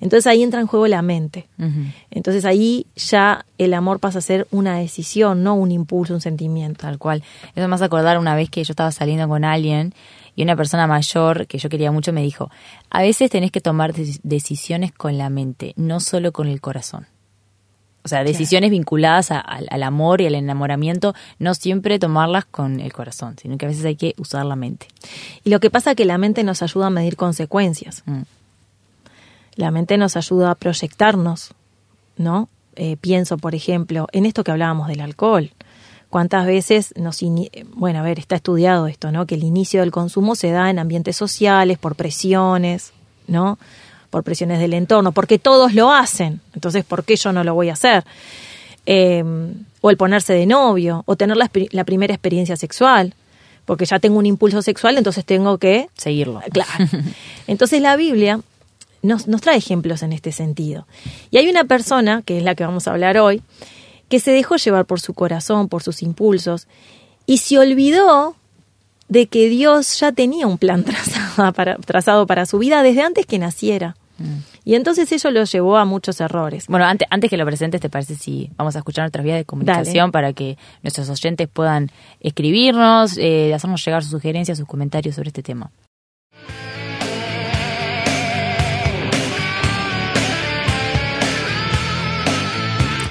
Entonces 0.00 0.26
ahí 0.26 0.42
entra 0.42 0.60
en 0.60 0.66
juego 0.66 0.86
la 0.86 1.00
mente. 1.02 1.48
Entonces 2.10 2.44
ahí 2.44 2.86
ya 2.96 3.46
el 3.58 3.72
amor 3.74 3.98
pasa 3.98 4.18
a 4.18 4.22
ser 4.22 4.46
una 4.50 4.76
decisión, 4.78 5.42
no 5.42 5.54
un 5.54 5.72
impulso, 5.72 6.14
un 6.14 6.20
sentimiento. 6.20 6.82
Tal 6.82 6.98
cual. 6.98 7.22
Eso 7.54 7.66
me 7.66 7.74
hace 7.74 7.84
acordar 7.84 8.18
una 8.18 8.34
vez 8.36 8.50
que 8.50 8.62
yo 8.62 8.72
estaba 8.72 8.92
saliendo 8.92 9.26
con 9.26 9.44
alguien 9.44 9.94
y 10.36 10.42
una 10.42 10.54
persona 10.54 10.86
mayor 10.86 11.46
que 11.46 11.56
yo 11.58 11.68
quería 11.70 11.90
mucho 11.90 12.12
me 12.12 12.20
dijo, 12.22 12.50
a 12.90 13.00
veces 13.00 13.30
tenés 13.30 13.50
que 13.50 13.62
tomar 13.62 13.94
deci- 13.94 14.20
decisiones 14.22 14.92
con 14.92 15.16
la 15.16 15.30
mente, 15.30 15.72
no 15.76 15.98
solo 15.98 16.30
con 16.32 16.46
el 16.46 16.60
corazón. 16.60 17.06
O 18.06 18.08
sea, 18.08 18.22
decisiones 18.24 18.70
vinculadas 18.70 19.30
a- 19.32 19.40
al, 19.40 19.66
al 19.68 19.82
amor 19.82 20.20
y 20.20 20.26
al 20.26 20.36
enamoramiento, 20.36 21.12
no 21.38 21.54
siempre 21.54 21.98
tomarlas 21.98 22.44
con 22.44 22.80
el 22.80 22.92
corazón, 22.92 23.36
sino 23.42 23.58
que 23.58 23.66
a 23.66 23.68
veces 23.68 23.84
hay 23.84 23.96
que 23.96 24.14
usar 24.16 24.46
la 24.46 24.54
mente. 24.56 24.86
Y 25.44 25.50
lo 25.50 25.58
que 25.60 25.70
pasa 25.70 25.90
es 25.90 25.96
que 25.96 26.04
la 26.04 26.16
mente 26.18 26.44
nos 26.44 26.62
ayuda 26.62 26.86
a 26.86 26.90
medir 26.90 27.16
consecuencias. 27.16 28.02
Mm. 28.06 28.22
La 29.56 29.70
mente 29.70 29.96
nos 29.98 30.16
ayuda 30.16 30.52
a 30.52 30.54
proyectarnos, 30.54 31.50
¿no? 32.16 32.48
Eh, 32.76 32.96
pienso, 33.00 33.38
por 33.38 33.54
ejemplo, 33.54 34.06
en 34.12 34.24
esto 34.26 34.44
que 34.44 34.50
hablábamos 34.52 34.86
del 34.88 35.00
alcohol. 35.00 35.50
¿Cuántas 36.10 36.46
veces 36.46 36.94
nos... 36.96 37.20
Bueno, 37.74 37.98
a 37.98 38.02
ver, 38.02 38.18
está 38.18 38.36
estudiado 38.36 38.86
esto, 38.86 39.10
¿no? 39.10 39.26
Que 39.26 39.34
el 39.34 39.42
inicio 39.44 39.80
del 39.80 39.90
consumo 39.90 40.36
se 40.36 40.50
da 40.50 40.70
en 40.70 40.78
ambientes 40.78 41.16
sociales, 41.16 41.78
por 41.78 41.96
presiones, 41.96 42.92
¿no? 43.26 43.58
Por 44.10 44.22
presiones 44.22 44.60
del 44.60 44.74
entorno, 44.74 45.12
porque 45.12 45.38
todos 45.38 45.74
lo 45.74 45.92
hacen. 45.92 46.40
Entonces, 46.54 46.84
¿por 46.84 47.04
qué 47.04 47.16
yo 47.16 47.32
no 47.32 47.44
lo 47.44 47.54
voy 47.54 47.68
a 47.68 47.74
hacer? 47.74 48.04
Eh, 48.86 49.24
o 49.80 49.90
el 49.90 49.96
ponerse 49.96 50.32
de 50.32 50.46
novio, 50.46 51.02
o 51.06 51.16
tener 51.16 51.36
la, 51.36 51.50
la 51.70 51.84
primera 51.84 52.14
experiencia 52.14 52.56
sexual, 52.56 53.14
porque 53.66 53.84
ya 53.84 53.98
tengo 53.98 54.18
un 54.18 54.26
impulso 54.26 54.62
sexual, 54.62 54.96
entonces 54.96 55.24
tengo 55.24 55.58
que 55.58 55.88
Seguirlo. 55.96 56.40
Claro. 56.52 56.86
Entonces 57.46 57.82
la 57.82 57.96
Biblia 57.96 58.40
nos, 59.02 59.26
nos 59.26 59.40
trae 59.40 59.56
ejemplos 59.56 60.02
en 60.02 60.12
este 60.12 60.32
sentido. 60.32 60.86
Y 61.30 61.38
hay 61.38 61.48
una 61.48 61.64
persona, 61.64 62.22
que 62.22 62.38
es 62.38 62.44
la 62.44 62.54
que 62.54 62.64
vamos 62.64 62.86
a 62.86 62.92
hablar 62.92 63.18
hoy, 63.18 63.42
que 64.08 64.20
se 64.20 64.30
dejó 64.30 64.56
llevar 64.56 64.86
por 64.86 65.00
su 65.00 65.14
corazón, 65.14 65.68
por 65.68 65.82
sus 65.82 66.02
impulsos, 66.02 66.68
y 67.26 67.38
se 67.38 67.58
olvidó 67.58 68.36
de 69.08 69.26
que 69.26 69.48
Dios 69.48 69.98
ya 70.00 70.12
tenía 70.12 70.46
un 70.46 70.58
plan 70.58 70.84
trazado 70.84 71.52
para, 71.52 71.76
trazado 71.76 72.26
para 72.26 72.46
su 72.46 72.58
vida 72.58 72.82
desde 72.82 73.02
antes 73.02 73.26
que 73.26 73.38
naciera. 73.38 73.96
Y 74.64 74.74
entonces 74.76 75.12
eso 75.12 75.30
lo 75.30 75.44
llevó 75.44 75.76
a 75.76 75.84
muchos 75.84 76.20
errores. 76.22 76.66
Bueno, 76.68 76.86
antes, 76.86 77.06
antes 77.10 77.28
que 77.28 77.36
lo 77.36 77.44
presentes, 77.44 77.82
¿te 77.82 77.90
parece 77.90 78.14
si 78.14 78.50
vamos 78.56 78.74
a 78.74 78.78
escuchar 78.78 79.02
nuestras 79.02 79.24
vías 79.24 79.36
de 79.36 79.44
comunicación 79.44 79.94
Dale. 79.94 80.12
para 80.12 80.32
que 80.32 80.56
nuestros 80.82 81.10
oyentes 81.10 81.48
puedan 81.52 81.90
escribirnos, 82.20 83.18
eh, 83.18 83.52
hacernos 83.54 83.84
llegar 83.84 84.02
sus 84.02 84.12
sugerencias, 84.12 84.56
sus 84.56 84.66
comentarios 84.66 85.14
sobre 85.14 85.28
este 85.28 85.42
tema? 85.42 85.70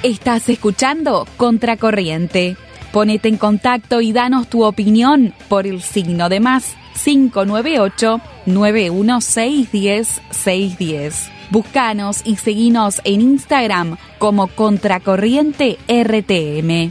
Estás 0.02 0.48
escuchando 0.48 1.26
Contracorriente. 1.36 2.56
Ponete 2.96 3.28
en 3.28 3.36
contacto 3.36 4.00
y 4.00 4.14
danos 4.14 4.48
tu 4.48 4.64
opinión 4.64 5.34
por 5.50 5.66
el 5.66 5.82
signo 5.82 6.30
de 6.30 6.40
más 6.40 6.76
598 7.04 8.22
91610 8.46 10.22
610. 10.30 11.30
Búscanos 11.50 12.22
y 12.24 12.36
seguinos 12.36 13.02
en 13.04 13.20
Instagram 13.20 13.98
como 14.16 14.46
Contracorriente 14.46 15.76
RTM. 15.86 16.90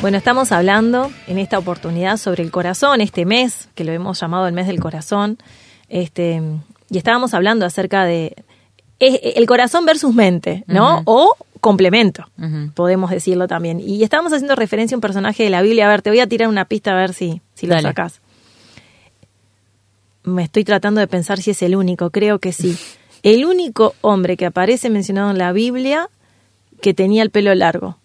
Bueno, 0.00 0.18
estamos 0.18 0.52
hablando 0.52 1.10
en 1.26 1.38
esta 1.38 1.58
oportunidad 1.58 2.16
sobre 2.16 2.44
el 2.44 2.52
corazón, 2.52 3.00
este 3.00 3.26
mes, 3.26 3.70
que 3.74 3.82
lo 3.82 3.90
hemos 3.90 4.20
llamado 4.20 4.46
el 4.46 4.54
mes 4.54 4.68
del 4.68 4.78
corazón, 4.78 5.38
este, 5.88 6.40
y 6.90 6.96
estábamos 6.96 7.34
hablando 7.34 7.66
acerca 7.66 8.04
de 8.04 8.36
el 9.00 9.46
corazón 9.46 9.86
versus 9.86 10.14
mente, 10.14 10.64
¿no? 10.66 11.02
O 11.04 11.36
complemento, 11.60 12.28
podemos 12.74 13.10
decirlo 13.10 13.46
también. 13.48 13.80
Y 13.80 14.02
estábamos 14.02 14.32
haciendo 14.32 14.54
referencia 14.56 14.94
a 14.94 14.98
un 14.98 15.00
personaje 15.02 15.42
de 15.44 15.50
la 15.50 15.62
Biblia. 15.62 15.86
A 15.86 15.90
ver, 15.90 16.02
te 16.02 16.10
voy 16.10 16.20
a 16.20 16.26
tirar 16.26 16.48
una 16.48 16.64
pista 16.64 16.92
a 16.92 16.94
ver 16.94 17.12
si, 17.12 17.40
si 17.54 17.66
lo 17.66 17.74
Dale. 17.74 17.88
sacás. 17.88 18.20
Me 20.24 20.42
estoy 20.42 20.64
tratando 20.64 21.00
de 21.00 21.06
pensar 21.06 21.40
si 21.40 21.50
es 21.52 21.62
el 21.62 21.74
único, 21.76 22.10
creo 22.10 22.38
que 22.38 22.52
sí. 22.52 22.76
El 23.24 23.44
único 23.46 23.94
hombre 24.00 24.36
que 24.36 24.46
aparece 24.46 24.90
mencionado 24.90 25.32
en 25.32 25.38
la 25.38 25.50
Biblia 25.52 26.08
que 26.80 26.94
tenía 26.94 27.24
el 27.24 27.30
pelo 27.30 27.52
largo. 27.56 27.98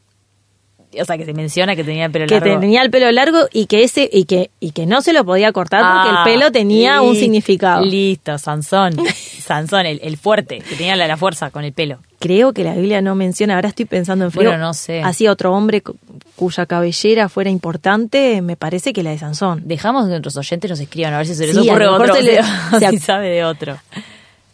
O 1.00 1.06
sea, 1.06 1.20
que 1.20 1.26
se 1.26 1.34
menciona 1.34 1.76
que 1.76 1.84
tenía 1.84 2.06
el 2.06 2.12
pelo 2.12 2.26
que 2.26 2.40
largo. 2.40 2.60
tenía 2.60 2.82
el 2.82 2.90
pelo 2.90 3.12
largo 3.12 3.40
y 3.54 3.68
que 3.68 3.84
ese 3.84 4.10
y 4.12 4.26
que 4.26 4.50
y 4.60 4.72
que 4.72 4.88
no 4.88 5.02
se 5.04 5.14
lo 5.14 5.24
podía 5.24 5.52
cortar 5.52 5.82
porque 5.82 6.10
Ah, 6.18 6.24
el 6.26 6.34
pelo 6.34 6.52
tenía 6.52 7.04
un 7.04 7.16
significado. 7.16 7.86
Listo, 7.86 8.40
Sansón. 8.40 8.96
Sansón, 9.44 9.86
el, 9.86 10.00
el 10.04 10.18
fuerte, 10.18 10.60
que 10.60 10.76
tenía 10.76 10.96
la, 10.96 11.08
la 11.08 11.18
fuerza 11.18 11.52
con 11.52 11.64
el 11.64 11.74
pelo. 11.74 12.00
Creo 12.20 12.54
que 12.54 12.64
la 12.64 12.74
Biblia 12.74 13.02
no 13.02 13.16
menciona, 13.16 13.56
ahora 13.56 13.70
estoy 13.70 13.86
pensando 13.86 14.26
en 14.26 14.32
frío. 14.32 14.50
Bueno, 14.50 14.66
no 14.66 14.74
sé. 14.74 15.02
Así 15.04 15.28
otro 15.28 15.54
hombre 15.54 15.82
cu- 15.82 15.98
cuya 16.36 16.66
cabellera 16.66 17.30
fuera 17.30 17.50
importante, 17.50 18.42
me 18.42 18.56
parece 18.56 18.94
que 18.94 19.04
la 19.04 19.12
de 19.12 19.20
Sansón. 19.20 19.62
Dejamos 19.66 20.06
que 20.06 20.10
nuestros 20.12 20.38
oyentes 20.38 20.70
nos 20.72 20.80
escriban 20.80 21.14
a 21.14 21.18
ver 21.18 21.28
si 21.28 21.36
se 21.36 21.46
les 21.48 21.56
Sí, 21.56 21.70
ocurre 21.70 21.88
otro. 21.88 22.16
se 22.16 22.24
le- 22.24 22.40
o 22.74 22.80
se 22.80 22.90
si 22.90 22.98
sabe 23.00 23.30
de 23.30 23.44
otro. 23.46 23.78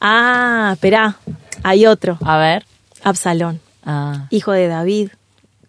Ah, 0.01 0.71
esperá, 0.73 1.17
hay 1.63 1.85
otro, 1.85 2.17
A 2.23 2.37
ver. 2.37 2.65
Absalón, 3.03 3.59
Ah. 3.85 4.27
hijo 4.29 4.51
de 4.51 4.67
David, 4.67 5.09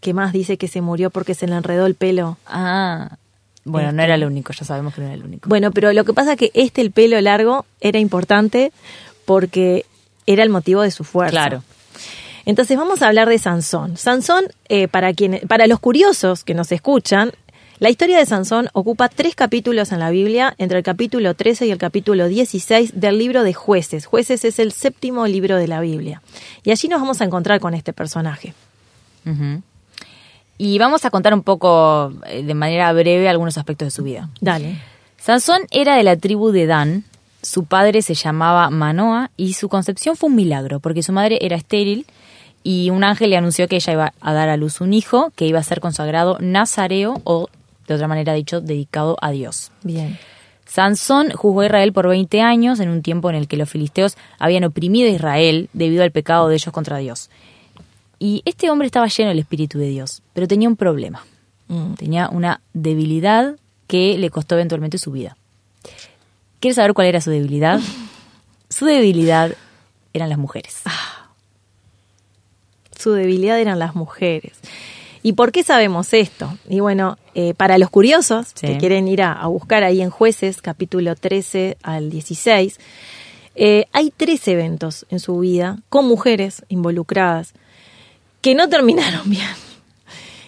que 0.00 0.14
más 0.14 0.32
dice 0.32 0.56
que 0.56 0.68
se 0.68 0.80
murió 0.80 1.10
porque 1.10 1.34
se 1.34 1.46
le 1.46 1.54
enredó 1.56 1.86
el 1.86 1.94
pelo. 1.94 2.38
Ah. 2.46 3.16
Bueno, 3.64 3.92
no 3.92 4.02
era 4.02 4.14
el 4.14 4.24
único, 4.24 4.52
ya 4.54 4.64
sabemos 4.64 4.94
que 4.94 5.00
no 5.02 5.06
era 5.08 5.14
el 5.16 5.22
único. 5.22 5.48
Bueno, 5.48 5.70
pero 5.70 5.92
lo 5.92 6.04
que 6.04 6.14
pasa 6.14 6.32
es 6.32 6.38
que 6.38 6.50
este, 6.54 6.80
el 6.80 6.90
pelo 6.92 7.20
largo, 7.20 7.66
era 7.80 7.98
importante 7.98 8.72
porque 9.30 9.86
era 10.26 10.42
el 10.42 10.48
motivo 10.48 10.82
de 10.82 10.90
su 10.90 11.04
fuerza. 11.04 11.30
Claro. 11.30 11.62
Entonces 12.46 12.76
vamos 12.76 13.00
a 13.00 13.06
hablar 13.06 13.28
de 13.28 13.38
Sansón. 13.38 13.96
Sansón, 13.96 14.46
eh, 14.68 14.88
para, 14.88 15.12
para 15.46 15.68
los 15.68 15.78
curiosos 15.78 16.42
que 16.42 16.52
nos 16.52 16.72
escuchan, 16.72 17.30
la 17.78 17.90
historia 17.90 18.18
de 18.18 18.26
Sansón 18.26 18.70
ocupa 18.72 19.08
tres 19.08 19.36
capítulos 19.36 19.92
en 19.92 20.00
la 20.00 20.10
Biblia, 20.10 20.56
entre 20.58 20.78
el 20.78 20.84
capítulo 20.84 21.34
13 21.34 21.68
y 21.68 21.70
el 21.70 21.78
capítulo 21.78 22.26
16 22.26 22.98
del 22.98 23.18
libro 23.18 23.44
de 23.44 23.54
Jueces. 23.54 24.04
Jueces 24.06 24.44
es 24.44 24.58
el 24.58 24.72
séptimo 24.72 25.24
libro 25.28 25.58
de 25.58 25.68
la 25.68 25.80
Biblia. 25.80 26.22
Y 26.64 26.72
allí 26.72 26.88
nos 26.88 27.00
vamos 27.00 27.20
a 27.20 27.24
encontrar 27.24 27.60
con 27.60 27.72
este 27.74 27.92
personaje. 27.92 28.52
Y 30.58 30.78
vamos 30.80 31.04
a 31.04 31.10
contar 31.10 31.34
un 31.34 31.44
poco, 31.44 32.12
eh, 32.26 32.42
de 32.42 32.54
manera 32.54 32.92
breve, 32.92 33.28
algunos 33.28 33.56
aspectos 33.58 33.86
de 33.86 33.90
su 33.92 34.02
vida. 34.02 34.28
Dale. 34.40 34.82
Sansón 35.18 35.60
era 35.70 35.94
de 35.94 36.02
la 36.02 36.16
tribu 36.16 36.50
de 36.50 36.66
Dan. 36.66 37.04
Su 37.42 37.64
padre 37.64 38.02
se 38.02 38.14
llamaba 38.14 38.70
Manoa 38.70 39.30
y 39.36 39.54
su 39.54 39.68
concepción 39.68 40.16
fue 40.16 40.28
un 40.28 40.36
milagro, 40.36 40.80
porque 40.80 41.02
su 41.02 41.12
madre 41.12 41.38
era 41.40 41.56
estéril 41.56 42.06
y 42.62 42.90
un 42.90 43.04
ángel 43.04 43.30
le 43.30 43.36
anunció 43.36 43.68
que 43.68 43.76
ella 43.76 43.92
iba 43.92 44.12
a 44.20 44.32
dar 44.32 44.48
a 44.48 44.56
luz 44.56 44.80
un 44.80 44.92
hijo 44.92 45.32
que 45.34 45.46
iba 45.46 45.58
a 45.58 45.62
ser 45.64 45.80
consagrado 45.80 46.36
nazareo 46.40 47.20
o, 47.24 47.48
de 47.88 47.94
otra 47.94 48.08
manera 48.08 48.34
dicho, 48.34 48.60
dedicado 48.60 49.16
a 49.20 49.30
Dios. 49.30 49.70
Bien. 49.82 50.18
Sansón 50.66 51.30
juzgó 51.30 51.62
a 51.62 51.66
Israel 51.66 51.92
por 51.92 52.06
20 52.06 52.42
años 52.42 52.78
en 52.78 52.90
un 52.90 53.02
tiempo 53.02 53.28
en 53.30 53.36
el 53.36 53.48
que 53.48 53.56
los 53.56 53.68
filisteos 53.68 54.16
habían 54.38 54.64
oprimido 54.64 55.08
a 55.08 55.12
Israel 55.12 55.68
debido 55.72 56.04
al 56.04 56.12
pecado 56.12 56.48
de 56.48 56.54
ellos 56.54 56.72
contra 56.72 56.98
Dios. 56.98 57.30
Y 58.20 58.42
este 58.44 58.70
hombre 58.70 58.86
estaba 58.86 59.08
lleno 59.08 59.30
del 59.30 59.40
Espíritu 59.40 59.78
de 59.78 59.88
Dios, 59.88 60.22
pero 60.34 60.46
tenía 60.46 60.68
un 60.68 60.76
problema. 60.76 61.24
Mm. 61.68 61.94
Tenía 61.94 62.28
una 62.28 62.60
debilidad 62.72 63.56
que 63.86 64.18
le 64.18 64.30
costó 64.30 64.54
eventualmente 64.54 64.98
su 64.98 65.10
vida. 65.10 65.36
¿Quieres 66.60 66.76
saber 66.76 66.92
cuál 66.94 67.06
era 67.08 67.20
su 67.20 67.30
debilidad? 67.30 67.80
Su 68.68 68.84
debilidad 68.86 69.54
eran 70.12 70.28
las 70.28 70.38
mujeres. 70.38 70.82
su 72.98 73.12
debilidad 73.12 73.58
eran 73.58 73.78
las 73.78 73.94
mujeres. 73.94 74.52
¿Y 75.22 75.32
por 75.32 75.52
qué 75.52 75.62
sabemos 75.62 76.12
esto? 76.12 76.56
Y 76.68 76.80
bueno, 76.80 77.16
eh, 77.34 77.54
para 77.54 77.78
los 77.78 77.88
curiosos 77.90 78.48
Sí. 78.54 78.66
que 78.66 78.78
quieren 78.78 79.08
ir 79.08 79.22
a, 79.22 79.32
a 79.32 79.46
buscar 79.46 79.84
ahí 79.84 80.02
en 80.02 80.10
jueces, 80.10 80.60
capítulo 80.60 81.14
13 81.16 81.78
al 81.82 82.10
16, 82.10 82.78
eh, 83.54 83.86
hay 83.92 84.12
tres 84.14 84.46
eventos 84.48 85.06
en 85.10 85.18
su 85.18 85.38
vida 85.38 85.78
con 85.88 86.06
mujeres 86.06 86.62
involucradas 86.68 87.52
que 88.42 88.54
no 88.54 88.68
terminaron 88.68 89.22
bien 89.30 89.48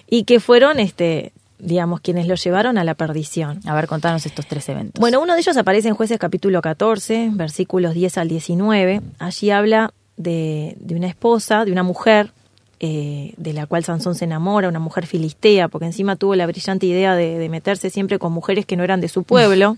y 0.09 0.25
que 0.25 0.41
fueron, 0.41 0.79
este, 0.79 1.33
digamos, 1.63 2.01
quienes 2.01 2.27
lo 2.27 2.35
llevaron 2.35 2.77
a 2.77 2.85
la 2.85 2.95
perdición. 2.95 3.61
A 3.65 3.75
ver, 3.75 3.87
contanos 3.87 4.27
estos 4.27 4.47
tres 4.47 4.69
eventos. 4.69 5.01
Bueno, 5.01 5.21
uno 5.21 5.35
de 5.35 5.41
ellos 5.41 5.57
aparece 5.57 5.89
en 5.89 5.95
Jueces 5.95 6.19
capítulo 6.19 6.61
14, 6.61 7.31
versículos 7.33 7.95
10 7.95 8.19
al 8.19 8.29
19. 8.29 9.01
Allí 9.19 9.51
habla 9.51 9.95
de, 10.17 10.77
de 10.81 10.95
una 10.97 11.07
esposa, 11.07 11.65
de 11.65 11.73
una 11.73 11.85
mujer 11.85 12.33
eh, 12.81 13.33
de 13.37 13.53
la 13.53 13.67
cual 13.67 13.85
Sansón 13.85 14.17
se 14.17 14.25
enamora, 14.25 14.69
una 14.69 14.81
mujer 14.81 15.07
filistea, 15.07 15.69
porque 15.69 15.87
encima 15.87 16.17
tuvo 16.17 16.35
la 16.35 16.47
brillante 16.47 16.87
idea 16.87 17.15
de, 17.15 17.39
de 17.39 17.49
meterse 17.49 17.91
siempre 17.91 18.19
con 18.19 18.33
mujeres 18.33 18.67
que 18.67 18.77
no 18.77 18.83
eran 18.83 19.01
de 19.01 19.09
su 19.09 19.23
pueblo. 19.23 19.77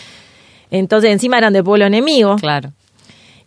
Entonces 0.70 1.10
encima 1.10 1.38
eran 1.38 1.54
de 1.54 1.64
pueblo 1.64 1.86
enemigo. 1.86 2.36
claro. 2.36 2.72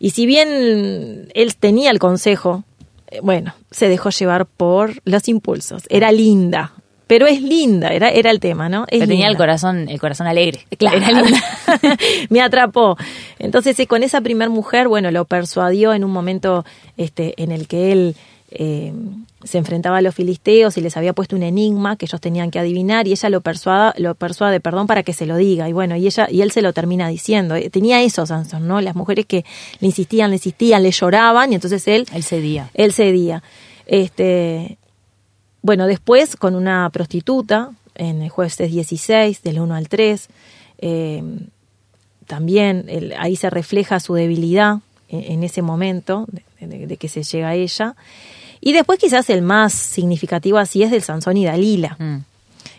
Y 0.02 0.12
si 0.12 0.26
bien 0.26 1.28
él 1.34 1.56
tenía 1.60 1.92
el 1.92 2.00
consejo, 2.00 2.64
eh, 3.08 3.20
bueno, 3.22 3.54
se 3.70 3.90
dejó 3.90 4.10
llevar 4.10 4.46
por 4.46 4.94
los 5.04 5.28
impulsos. 5.28 5.84
Era 5.90 6.12
linda, 6.14 6.74
pero 7.10 7.26
es 7.26 7.42
linda, 7.42 7.88
era, 7.88 8.12
era 8.12 8.30
el 8.30 8.40
tema, 8.40 8.70
¿no? 8.70 8.84
Es 8.84 9.00
Pero 9.00 9.08
tenía 9.08 9.28
el 9.30 9.36
corazón, 9.36 9.90
el 9.90 10.00
corazón 10.00 10.28
alegre. 10.28 10.60
Claro. 10.78 10.98
Era 10.98 11.24
linda. 11.24 11.40
me 12.30 12.40
atrapó. 12.40 12.98
Entonces, 13.40 13.76
con 13.88 14.04
esa 14.04 14.22
primer 14.22 14.52
mujer, 14.52 14.88
bueno, 14.88 15.10
lo 15.10 15.26
persuadió 15.26 15.92
en 15.94 16.04
un 16.04 16.12
momento 16.12 16.66
este, 16.98 17.34
en 17.42 17.52
el 17.52 17.68
que 17.68 17.92
él 17.92 18.16
eh, 18.52 18.94
se 19.44 19.58
enfrentaba 19.58 19.98
a 19.98 20.02
los 20.02 20.14
filisteos 20.14 20.78
y 20.78 20.82
les 20.82 20.98
había 20.98 21.14
puesto 21.14 21.36
un 21.36 21.42
enigma 21.42 21.96
que 21.96 22.06
ellos 22.06 22.22
tenían 22.22 22.52
que 22.52 22.60
adivinar 22.60 23.08
y 23.08 23.14
ella 23.14 23.30
lo 23.32 23.42
persuada, 23.42 23.96
lo 23.98 24.14
persuade, 24.14 24.60
perdón, 24.60 24.86
para 24.86 25.02
que 25.02 25.14
se 25.14 25.26
lo 25.26 25.36
diga. 25.36 25.68
Y 25.68 25.74
bueno, 25.74 25.96
y 25.96 26.06
ella, 26.06 26.28
y 26.30 26.42
él 26.42 26.52
se 26.52 26.62
lo 26.62 26.74
termina 26.74 27.08
diciendo. 27.08 27.56
Eh, 27.56 27.72
Tenía 27.72 28.04
eso, 28.04 28.28
Sansón, 28.28 28.68
¿no? 28.68 28.82
Las 28.82 28.96
mujeres 28.96 29.26
que 29.26 29.46
le 29.80 29.88
insistían, 29.88 30.30
le 30.30 30.36
insistían, 30.36 30.84
le 30.84 30.92
lloraban, 30.92 31.52
y 31.52 31.56
entonces 31.56 31.88
él 31.88 32.06
Él 32.14 32.24
cedía. 32.24 32.70
él 32.76 32.94
cedía. 32.94 33.42
Este, 33.88 34.78
bueno, 35.62 35.88
después 35.88 36.36
con 36.36 36.56
una 36.56 36.90
prostituta, 36.92 37.72
en 37.96 38.22
el 38.22 38.30
jueves 38.30 38.58
16, 38.58 39.42
del 39.44 39.60
1 39.60 39.76
al 39.76 39.90
3, 39.90 40.28
eh, 40.80 41.24
también 42.28 42.86
él- 42.88 43.14
ahí 43.18 43.36
se 43.36 43.50
refleja 43.50 44.00
su 44.00 44.14
debilidad 44.14 44.78
en, 45.10 45.32
en 45.34 45.44
ese 45.44 45.62
momento 45.62 46.26
de, 46.32 46.68
de- 46.68 46.88
de 46.88 46.98
que 46.98 47.10
se 47.10 47.24
llega 47.24 47.50
a 47.50 47.56
ella. 47.56 47.96
Y 48.62 48.74
después 48.74 49.00
quizás 49.00 49.30
el 49.30 49.42
más 49.42 49.74
significativo 49.74 50.58
así 50.58 50.84
es 50.84 50.92
del 50.92 51.02
Sansón 51.02 51.38
y 51.38 51.46
Dalila. 51.46 51.96
Mm. 52.00 52.18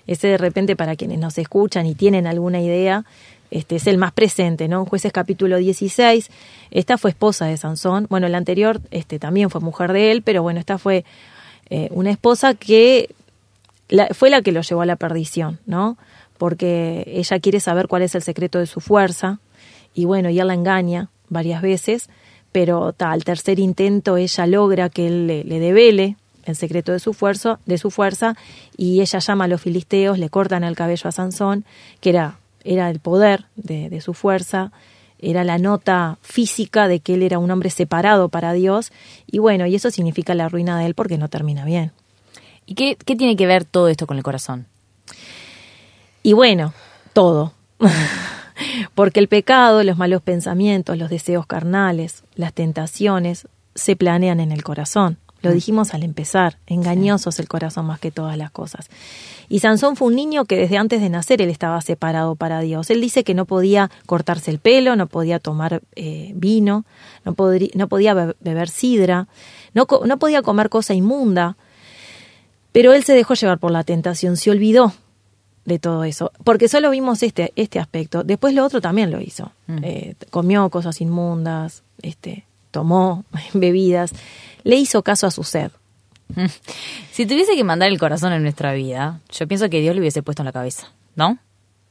Ese 0.07 0.29
de 0.29 0.39
repente 0.39 0.77
para 0.77 0.97
quienes 0.97 1.19
nos 1.19 1.39
escuchan 1.39 1.87
y 1.87 1.95
tienen 1.95 2.27
alguna 2.27 2.61
idea, 2.61 3.05
este 3.51 3.77
es 3.77 3.87
el 3.87 3.99
más 3.99 4.13
presente, 4.13 4.69
¿no? 4.69 4.85
Jueces 4.87 5.13
capítulo 5.13 5.57
16, 5.57 6.31
esta 6.71 6.99
fue 6.99 7.11
esposa 7.11 7.47
de 7.47 7.57
Sansón, 7.57 8.07
bueno, 8.09 8.29
la 8.29 8.39
anterior 8.39 8.81
este, 8.91 9.19
también 9.19 9.51
fue 9.51 9.61
mujer 9.61 9.93
de 9.93 10.13
él, 10.13 10.23
pero 10.23 10.43
bueno, 10.43 10.61
esta 10.61 10.79
fue 10.79 11.05
eh, 11.71 11.89
una 11.93 12.11
esposa 12.11 12.55
que 12.55 13.11
la- 13.89 14.09
fue 14.09 14.31
la 14.31 14.43
que 14.43 14.53
lo 14.53 14.61
llevó 14.63 14.83
a 14.83 14.87
la 14.87 14.97
perdición, 14.97 15.59
¿no? 15.67 15.97
porque 16.39 17.05
ella 17.07 17.39
quiere 17.39 17.61
saber 17.61 17.87
cuál 17.87 18.01
es 18.03 18.15
el 18.15 18.23
secreto 18.23 18.59
de 18.59 18.67
su 18.67 18.81
fuerza, 18.81 19.41
y 19.95 20.07
bueno, 20.07 20.31
y 20.31 20.41
él 20.41 20.47
la 20.47 20.55
engaña 20.55 21.09
varias 21.29 21.61
veces, 21.61 22.09
pero 22.51 22.95
al 22.99 23.25
tercer 23.25 23.59
intento 23.59 24.17
ella 24.17 24.47
logra 24.47 24.89
que 24.89 25.07
él 25.07 25.27
le, 25.27 25.45
le 25.45 25.59
devele 25.61 26.17
el 26.47 26.57
secreto 26.57 26.93
de 26.93 26.99
su, 26.99 27.13
fuerza, 27.13 27.61
de 27.67 27.77
su 27.77 27.91
fuerza, 27.91 28.37
y 28.77 29.03
ella 29.03 29.19
llama 29.19 29.45
a 29.45 29.49
los 29.49 29.61
filisteos, 29.61 30.19
le 30.19 30.31
cortan 30.31 30.65
el 30.65 30.75
cabello 30.77 31.09
a 31.09 31.13
Sansón, 31.13 31.65
que 32.01 32.09
era, 32.09 32.39
era 32.65 32.89
el 32.89 33.01
poder 33.01 33.45
de, 33.57 33.91
de 33.91 34.01
su 34.01 34.15
fuerza, 34.15 34.73
era 35.23 35.45
la 35.45 35.59
nota 35.59 36.19
física 36.23 36.89
de 36.89 37.01
que 37.01 37.15
él 37.15 37.23
era 37.23 37.39
un 37.39 37.51
hombre 37.51 37.71
separado 37.71 38.29
para 38.29 38.53
Dios, 38.53 38.93
y 39.27 39.39
bueno, 39.39 39.67
y 39.67 39.75
eso 39.75 39.91
significa 39.91 40.35
la 40.35 40.49
ruina 40.49 40.79
de 40.79 40.87
él 40.87 40.95
porque 40.95 41.19
no 41.19 41.29
termina 41.29 41.65
bien. 41.65 41.93
¿Y 42.67 42.75
qué, 42.75 42.97
qué 42.97 43.17
tiene 43.17 43.37
que 43.37 43.47
ver 43.47 43.65
todo 43.65 43.89
esto 43.89 44.07
con 44.07 44.17
el 44.17 44.23
corazón? 44.23 44.67
Y 46.23 46.35
bueno, 46.35 46.73
todo. 47.13 47.55
Porque 48.95 49.21
el 49.21 49.29
pecado, 49.29 49.83
los 49.83 49.97
malos 49.97 50.23
pensamientos, 50.23 50.99
los 50.99 51.11
deseos 51.11 51.47
carnales, 51.47 52.25
las 52.35 52.53
tentaciones, 52.53 53.49
se 53.75 53.97
planean 53.97 54.41
en 54.41 54.53
el 54.53 54.63
corazón. 54.63 55.19
Lo 55.43 55.53
dijimos 55.53 55.95
al 55.95 56.03
empezar, 56.03 56.59
engañoso 56.67 57.31
es 57.31 57.39
el 57.39 57.49
corazón 57.49 57.87
más 57.87 57.99
que 57.99 58.11
todas 58.11 58.37
las 58.37 58.51
cosas. 58.51 58.89
Y 59.49 59.61
Sansón 59.61 59.97
fue 59.97 60.09
un 60.09 60.15
niño 60.15 60.45
que 60.45 60.57
desde 60.57 60.77
antes 60.77 61.01
de 61.01 61.09
nacer 61.09 61.41
él 61.41 61.49
estaba 61.51 61.81
separado 61.81 62.35
para 62.37 62.61
Dios. 62.61 62.91
Él 62.91 63.01
dice 63.01 63.25
que 63.25 63.35
no 63.35 63.47
podía 63.47 63.91
cortarse 64.07 64.51
el 64.51 64.59
pelo, 64.59 64.97
no 64.97 65.07
podía 65.07 65.39
tomar 65.39 65.81
eh, 65.97 66.33
vino, 66.35 66.85
no, 67.25 67.35
no 67.75 67.89
podía 67.89 68.15
be- 68.15 68.37
beber 68.41 68.69
sidra, 68.69 69.29
no, 69.75 69.87
co- 69.87 70.05
no 70.07 70.19
podía 70.19 70.43
comer 70.43 70.69
cosa 70.69 70.93
inmunda. 70.95 71.57
Pero 72.73 72.93
él 72.93 73.03
se 73.03 73.15
dejó 73.15 73.35
llevar 73.35 73.59
por 73.59 73.73
la 73.73 73.83
tentación, 73.83 74.37
se 74.37 74.51
olvidó 74.51 74.93
de 75.65 75.79
todo 75.79 76.05
eso, 76.05 76.33
porque 76.45 76.69
solo 76.69 76.91
vimos 76.91 77.23
este, 77.23 77.53
este 77.57 77.79
aspecto. 77.79 78.23
Después 78.25 78.55
lo 78.55 78.65
otro 78.65 78.81
también 78.81 79.11
lo 79.11 79.21
hizo. 79.21 79.53
Eh, 79.83 80.15
comió 80.31 80.69
cosas 80.71 81.01
inmundas, 81.01 81.83
este, 82.03 82.45
tomó 82.71 83.25
bebidas, 83.55 84.13
le 84.65 84.77
hizo 84.77 85.03
caso 85.03 85.27
a 85.27 85.31
su 85.31 85.45
sed. 85.45 85.71
Si 87.13 87.27
tuviese 87.27 87.55
que 87.55 87.65
mandar 87.65 87.91
el 87.91 87.99
corazón 87.99 88.33
en 88.33 88.43
nuestra 88.43 88.73
vida, 88.73 89.21
yo 89.31 89.47
pienso 89.47 89.69
que 89.69 89.81
Dios 89.81 89.95
lo 89.95 90.01
hubiese 90.01 90.23
puesto 90.23 90.43
en 90.43 90.47
la 90.47 90.53
cabeza, 90.53 90.91
¿no? 91.17 91.39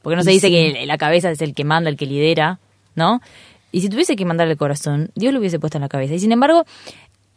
Porque 0.01 0.15
no 0.15 0.24
se 0.24 0.31
Y 0.31 0.36
dice 0.36 0.48
sí. 0.48 0.53
que 0.53 0.86
la 0.88 0.98
cabeza 0.98 1.29
es 1.29 1.41
el 1.41 1.53
que 1.53 1.63
manda, 1.65 1.89
el 1.89 1.98
que 1.98 2.05
lidera, 2.07 2.57
¿no? 2.95 3.21
Y 3.71 3.81
si 3.81 3.89
tuviese 3.89 4.15
que 4.15 4.25
mandar 4.25 4.48
el 4.48 4.57
corazón, 4.57 5.12
Dios 5.13 5.33
lo 5.33 5.39
hubiese 5.39 5.59
puesto 5.59 5.77
en 5.77 5.83
la 5.83 5.89
cabeza. 5.89 6.15
Y 6.15 6.19
sin 6.19 6.31
embargo, 6.31 6.65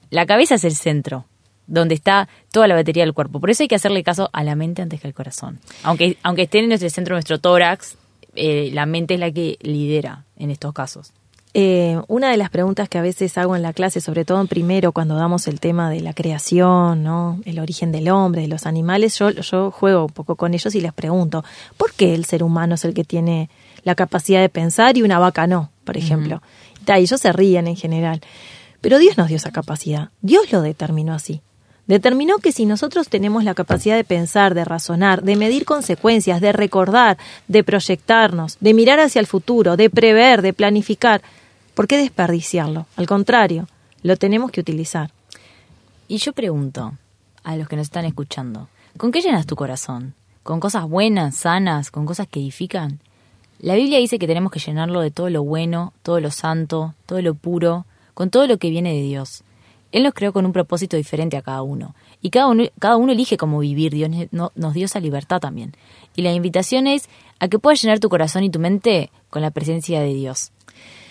la 0.09 0.25
cabeza 0.25 0.55
es 0.55 0.65
el 0.65 0.75
centro, 0.75 1.27
donde 1.67 1.95
está 1.95 2.29
toda 2.51 2.67
la 2.69 2.75
batería 2.75 3.03
del 3.05 3.13
cuerpo. 3.13 3.41
Por 3.41 3.51
eso 3.51 3.63
hay 3.63 3.69
que 3.69 3.75
hacerle 3.75 4.03
caso 4.03 4.31
a 4.33 4.43
la 4.45 4.55
mente 4.55 4.81
antes 4.81 5.01
que 5.01 5.09
al 5.09 5.13
corazón. 5.13 5.59
Aunque, 5.83 6.17
aunque 6.23 6.43
esté 6.43 6.61
en 6.61 6.69
nuestro 6.69 6.89
centro, 6.89 7.15
nuestro 7.17 7.39
tórax, 7.39 7.99
eh, 8.35 8.71
la 8.73 8.87
mente 8.87 9.15
es 9.15 9.21
la 9.21 9.31
que 9.33 9.59
lidera 9.61 10.25
en 10.39 10.51
estos 10.51 10.73
casos. 10.73 11.13
Eh, 11.55 12.01
una 12.09 12.31
de 12.31 12.39
las 12.39 12.49
preguntas 12.49 12.89
que 12.89 12.97
a 12.97 13.03
veces 13.03 13.37
hago 13.37 13.55
en 13.55 13.61
la 13.61 13.75
clase, 13.75 14.01
sobre 14.01 14.25
todo 14.25 14.41
en 14.41 14.49
primero, 14.49 14.93
cuando 14.93 15.17
damos 15.17 15.47
el 15.49 15.61
tema 15.61 15.91
de 15.91 16.01
la 16.01 16.15
creación, 16.15 17.03
¿no? 17.03 17.41
el 17.45 17.59
origen 17.59 17.93
del 17.93 18.09
hombre, 18.09 18.43
de 18.43 18.49
los 18.49 18.65
animales, 18.65 19.19
yo, 19.19 19.31
yo 19.31 19.71
juego 19.71 20.07
un 20.07 20.13
poco 20.13 20.37
con 20.37 20.55
ellos 20.55 20.75
y 20.75 20.81
les 20.81 20.95
pregunto, 20.95 21.45
¿por 21.77 21.93
qué 21.93 22.15
el 22.15 22.25
ser 22.25 22.43
humano 22.43 22.77
es 22.77 22.85
el 22.87 22.95
que 22.95 23.05
tiene 23.05 23.51
la 23.85 23.95
capacidad 23.95 24.41
de 24.41 24.49
pensar 24.49 24.97
y 24.97 25.03
una 25.03 25.19
vaca 25.19 25.47
no, 25.47 25.71
por 25.85 25.99
ejemplo? 25.99 26.41
Y 26.87 26.93
ellos 26.93 27.21
se 27.21 27.33
ríen 27.33 27.67
en 27.67 27.77
general. 27.77 28.23
Pero 28.81 28.99
Dios 28.99 29.19
nos 29.19 29.29
dio 29.29 29.37
esa 29.37 29.53
capacidad, 29.53 30.09
Dios 30.23 30.51
lo 30.53 30.63
determinó 30.63 31.13
así. 31.13 31.43
Determinó 31.87 32.39
que 32.39 32.53
si 32.53 32.65
nosotros 32.65 33.09
tenemos 33.09 33.45
la 33.45 33.55
capacidad 33.55 33.97
de 33.97 34.05
pensar, 34.05 34.55
de 34.55 34.65
razonar, 34.65 35.23
de 35.23 35.37
medir 35.37 35.65
consecuencias, 35.65 36.41
de 36.41 36.53
recordar, 36.53 37.19
de 37.49 37.65
proyectarnos, 37.65 38.57
de 38.61 38.73
mirar 38.73 39.01
hacia 39.01 39.21
el 39.21 39.27
futuro, 39.27 39.77
de 39.77 39.91
prever, 39.91 40.43
de 40.43 40.53
planificar, 40.53 41.23
¿por 41.75 41.87
qué 41.87 41.97
desperdiciarlo? 41.99 42.87
Al 42.97 43.07
contrario, 43.07 43.67
lo 44.03 44.17
tenemos 44.17 44.51
que 44.51 44.61
utilizar. 44.61 45.11
Y 46.09 46.19
yo 46.19 46.33
pregunto 46.33 46.93
a 47.45 47.57
los 47.57 47.69
que 47.69 47.77
nos 47.77 47.85
están 47.85 48.05
escuchando, 48.05 48.69
¿con 48.97 49.13
qué 49.13 49.21
llenas 49.21 49.47
tu 49.47 49.57
corazón? 49.57 50.15
¿Con 50.43 50.61
cosas 50.61 50.89
buenas, 50.89 51.37
sanas, 51.37 51.91
con 51.91 52.05
cosas 52.05 52.27
que 52.29 52.41
edifican? 52.41 53.01
La 53.61 53.75
Biblia 53.77 53.99
dice 53.99 54.19
que 54.19 54.27
tenemos 54.27 54.51
que 54.51 54.59
llenarlo 54.59 55.01
de 55.01 55.11
todo 55.13 55.31
lo 55.31 55.45
bueno, 55.45 55.93
todo 56.03 56.19
lo 56.21 56.31
santo, 56.33 56.95
todo 57.07 57.23
lo 57.23 57.35
puro, 57.35 57.87
con 58.15 58.29
todo 58.31 58.47
lo 58.47 58.59
que 58.59 58.71
viene 58.71 58.93
de 58.93 59.03
Dios. 59.03 59.45
Él 59.93 60.03
nos 60.03 60.15
creó 60.15 60.33
con 60.33 60.47
un 60.47 60.53
propósito 60.53 60.97
diferente 60.97 61.37
a 61.37 61.43
cada 61.43 61.63
uno. 61.63 61.95
Y 62.23 62.31
cada 62.31 62.49
uno, 62.49 62.65
cada 62.79 62.97
uno 62.97 63.13
elige 63.13 63.37
cómo 63.37 63.59
vivir. 63.61 63.93
Dios 63.93 64.11
no- 64.33 64.51
nos 64.57 64.75
dio 64.75 64.87
esa 64.87 65.01
libertad 65.01 65.39
también. 65.39 65.75
Y 66.17 66.23
la 66.23 66.33
invitación 66.33 66.87
es 66.87 67.09
a 67.41 67.49
que 67.49 67.59
puedas 67.59 67.81
llenar 67.83 68.01
tu 68.01 68.09
corazón 68.09 68.43
y 68.43 68.51
tu 68.51 68.59
mente 68.59 69.11
con 69.31 69.43
la 69.43 69.51
presencia 69.51 70.01
de 70.01 70.15
Dios. 70.15 70.51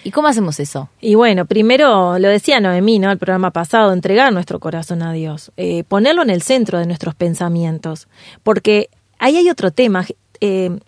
¿Y 0.04 0.12
cómo 0.12 0.28
hacemos 0.28 0.60
eso? 0.60 0.90
Y 1.00 1.16
bueno, 1.16 1.46
primero 1.46 2.18
lo 2.18 2.28
decía 2.28 2.60
Noemí, 2.60 3.00
¿no? 3.00 3.12
El 3.12 3.18
programa 3.18 3.52
pasado, 3.52 3.94
entregar 3.94 4.34
nuestro 4.34 4.60
corazón 4.60 5.04
a 5.04 5.14
Dios, 5.14 5.52
eh, 5.58 5.84
ponerlo 5.84 6.22
en 6.24 6.30
el 6.30 6.42
centro 6.42 6.80
de 6.80 6.86
nuestros 6.86 7.16
pensamientos, 7.16 8.08
porque 8.44 8.90
ahí 9.20 9.38
hay 9.38 9.50
otro 9.50 9.72
tema. 9.72 10.06
eh, 10.40 10.80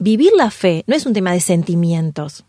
vivir 0.00 0.32
la 0.36 0.50
fe 0.50 0.84
no 0.86 0.94
es 0.94 1.06
un 1.06 1.12
tema 1.12 1.32
de 1.32 1.40
sentimientos. 1.40 2.44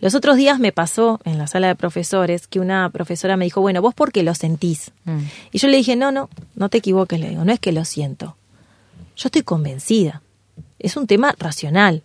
Los 0.00 0.14
otros 0.14 0.36
días 0.36 0.58
me 0.58 0.72
pasó 0.72 1.20
en 1.24 1.36
la 1.36 1.46
sala 1.46 1.68
de 1.68 1.74
profesores 1.74 2.46
que 2.46 2.58
una 2.58 2.88
profesora 2.90 3.36
me 3.36 3.44
dijo, 3.44 3.60
bueno, 3.60 3.82
vos 3.82 3.94
por 3.94 4.12
qué 4.12 4.22
lo 4.22 4.34
sentís. 4.34 4.92
Mm. 5.04 5.18
Y 5.52 5.58
yo 5.58 5.68
le 5.68 5.76
dije, 5.76 5.94
no, 5.94 6.10
no, 6.10 6.30
no 6.54 6.68
te 6.70 6.78
equivoques, 6.78 7.20
le 7.20 7.28
digo, 7.28 7.44
no 7.44 7.52
es 7.52 7.60
que 7.60 7.72
lo 7.72 7.84
siento. 7.84 8.36
Yo 9.16 9.26
estoy 9.26 9.42
convencida. 9.42 10.22
Es 10.78 10.96
un 10.96 11.06
tema 11.06 11.34
racional. 11.38 12.02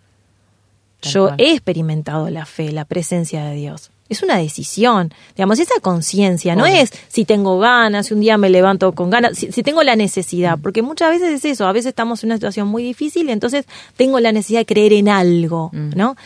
Yo 1.12 1.30
he 1.38 1.52
experimentado 1.52 2.28
la 2.30 2.46
fe, 2.46 2.72
la 2.72 2.84
presencia 2.84 3.44
de 3.44 3.54
Dios. 3.54 3.90
Es 4.08 4.22
una 4.22 4.36
decisión. 4.38 5.12
Digamos, 5.36 5.58
esa 5.58 5.80
conciencia 5.80 6.54
no 6.54 6.64
es 6.66 6.92
si 7.08 7.24
tengo 7.24 7.58
ganas, 7.58 8.06
si 8.06 8.14
un 8.14 8.20
día 8.20 8.38
me 8.38 8.48
levanto 8.50 8.92
con 8.92 9.10
ganas, 9.10 9.36
si, 9.36 9.50
si 9.52 9.62
tengo 9.62 9.82
la 9.82 9.94
Mm. 9.96 9.98
necesidad, 9.98 10.58
porque 10.62 10.82
muchas 10.82 11.10
veces 11.10 11.30
es 11.32 11.44
eso. 11.44 11.66
A 11.66 11.72
veces 11.72 11.88
estamos 11.90 12.22
en 12.22 12.28
una 12.28 12.36
situación 12.36 12.68
muy 12.68 12.82
difícil 12.82 13.28
y 13.28 13.32
entonces 13.32 13.66
tengo 13.96 14.20
la 14.20 14.30
necesidad 14.32 14.60
de 14.60 14.66
creer 14.66 14.92
en 14.92 15.08
algo, 15.08 15.70
¿no? 15.72 16.16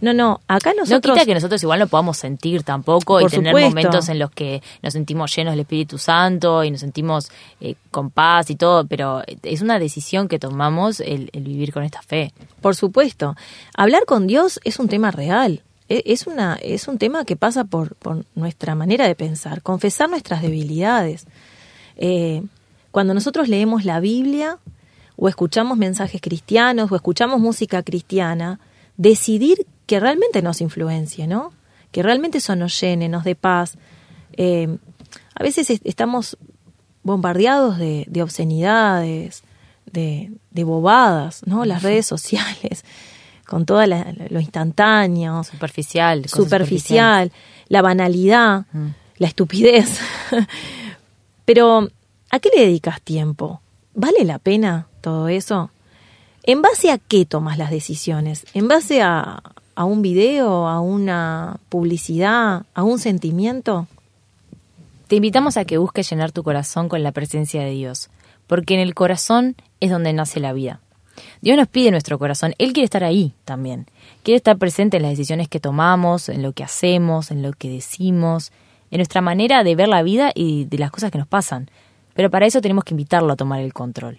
No, 0.00 0.12
no, 0.12 0.40
acá 0.48 0.70
Mm. 0.72 0.76
No 0.76 0.82
nosotros... 0.82 1.14
quita 1.14 1.26
que 1.26 1.34
nosotros 1.34 1.62
igual 1.62 1.78
no 1.80 1.86
podamos 1.86 2.16
sentir 2.18 2.62
tampoco 2.62 3.20
y 3.20 3.26
tener 3.26 3.52
supuesto. 3.52 3.68
momentos 3.70 4.08
en 4.08 4.18
los 4.18 4.30
que 4.30 4.62
nos 4.82 4.92
sentimos 4.92 5.34
llenos 5.34 5.52
del 5.52 5.60
Espíritu 5.60 5.98
Santo 5.98 6.62
y 6.62 6.70
nos 6.70 6.80
sentimos 6.80 7.30
eh, 7.60 7.74
con 7.90 8.10
paz 8.10 8.50
y 8.50 8.56
todo, 8.56 8.86
pero 8.86 9.22
es 9.42 9.62
una 9.62 9.78
decisión 9.78 10.28
que 10.28 10.38
tomamos 10.38 11.00
el, 11.00 11.30
el 11.32 11.42
vivir 11.44 11.72
con 11.72 11.82
esta 11.84 12.02
fe. 12.02 12.32
Por 12.60 12.76
supuesto. 12.76 13.34
Hablar 13.76 14.04
con 14.04 14.26
Dios 14.26 14.60
es 14.64 14.78
un 14.78 14.88
tema 14.88 15.10
real. 15.10 15.62
E- 15.88 16.02
Es, 16.06 16.26
una, 16.26 16.54
es 16.62 16.88
un 16.88 16.98
tema 16.98 17.24
que 17.24 17.36
pasa 17.36 17.64
por, 17.64 17.94
por 17.96 18.24
nuestra 18.34 18.74
manera 18.74 19.06
de 19.06 19.14
pensar, 19.14 19.62
confesar 19.62 20.08
nuestras 20.10 20.42
debilidades. 20.42 21.26
Eh, 21.96 22.42
cuando 22.90 23.14
nosotros 23.14 23.48
leemos 23.48 23.84
la 23.84 24.00
Biblia 24.00 24.58
o 25.16 25.28
escuchamos 25.28 25.78
mensajes 25.78 26.20
cristianos 26.20 26.90
o 26.90 26.96
escuchamos 26.96 27.40
música 27.40 27.82
cristiana, 27.82 28.60
decidir 28.96 29.66
que 29.86 30.00
realmente 30.00 30.42
nos 30.42 30.60
influencie, 30.60 31.26
¿no? 31.26 31.52
Que 31.92 32.02
realmente 32.02 32.38
eso 32.38 32.56
nos 32.56 32.80
llene, 32.80 33.08
nos 33.08 33.24
dé 33.24 33.34
paz. 33.34 33.76
Eh, 34.36 34.78
a 35.34 35.42
veces 35.42 35.70
est- 35.70 35.86
estamos 35.86 36.36
bombardeados 37.02 37.78
de, 37.78 38.04
de 38.08 38.22
obscenidades, 38.22 39.42
de, 39.92 40.32
de 40.50 40.64
bobadas, 40.64 41.42
¿no? 41.46 41.64
Las 41.64 41.82
redes 41.82 42.06
sociales, 42.06 42.84
con 43.46 43.66
todo 43.66 43.84
lo 43.86 44.40
instantáneo, 44.40 45.44
Superficial. 45.44 46.28
superficial, 46.28 47.32
la 47.68 47.82
banalidad, 47.82 48.64
Mm. 48.72 48.88
la 49.18 49.26
estupidez. 49.28 49.98
Pero, 51.44 51.88
¿a 52.30 52.38
qué 52.40 52.50
le 52.56 52.62
dedicas 52.62 53.00
tiempo? 53.02 53.60
¿Vale 53.94 54.24
la 54.24 54.38
pena 54.38 54.86
todo 55.00 55.28
eso? 55.28 55.70
¿En 56.42 56.62
base 56.62 56.90
a 56.90 56.98
qué 56.98 57.24
tomas 57.24 57.58
las 57.58 57.70
decisiones? 57.70 58.46
¿En 58.54 58.68
base 58.68 59.02
a, 59.02 59.42
a 59.74 59.84
un 59.84 60.02
video, 60.02 60.66
a 60.68 60.80
una 60.80 61.58
publicidad, 61.68 62.64
a 62.74 62.82
un 62.82 62.98
sentimiento? 62.98 63.86
Te 65.08 65.16
invitamos 65.16 65.56
a 65.56 65.64
que 65.64 65.78
busques 65.78 66.08
llenar 66.10 66.32
tu 66.32 66.42
corazón 66.42 66.88
con 66.88 67.02
la 67.02 67.12
presencia 67.12 67.62
de 67.62 67.70
Dios, 67.70 68.08
porque 68.46 68.74
en 68.74 68.80
el 68.80 68.94
corazón 68.94 69.54
es 69.80 69.90
donde 69.90 70.12
nace 70.12 70.40
la 70.40 70.52
vida. 70.52 70.80
Dios 71.40 71.56
nos 71.56 71.68
pide 71.68 71.90
nuestro 71.90 72.18
corazón, 72.18 72.54
Él 72.58 72.72
quiere 72.72 72.84
estar 72.84 73.04
ahí 73.04 73.34
también, 73.44 73.86
quiere 74.22 74.36
estar 74.36 74.56
presente 74.58 74.96
en 74.96 75.02
las 75.02 75.12
decisiones 75.12 75.48
que 75.48 75.60
tomamos, 75.60 76.28
en 76.28 76.42
lo 76.42 76.52
que 76.52 76.64
hacemos, 76.64 77.30
en 77.30 77.42
lo 77.42 77.52
que 77.52 77.68
decimos, 77.68 78.52
en 78.90 78.98
nuestra 78.98 79.20
manera 79.20 79.64
de 79.64 79.74
ver 79.74 79.88
la 79.88 80.02
vida 80.02 80.32
y 80.34 80.64
de 80.64 80.78
las 80.78 80.90
cosas 80.90 81.10
que 81.10 81.18
nos 81.18 81.26
pasan. 81.26 81.70
Pero 82.14 82.30
para 82.30 82.46
eso 82.46 82.60
tenemos 82.60 82.84
que 82.84 82.94
invitarlo 82.94 83.32
a 83.32 83.36
tomar 83.36 83.60
el 83.60 83.72
control. 83.72 84.18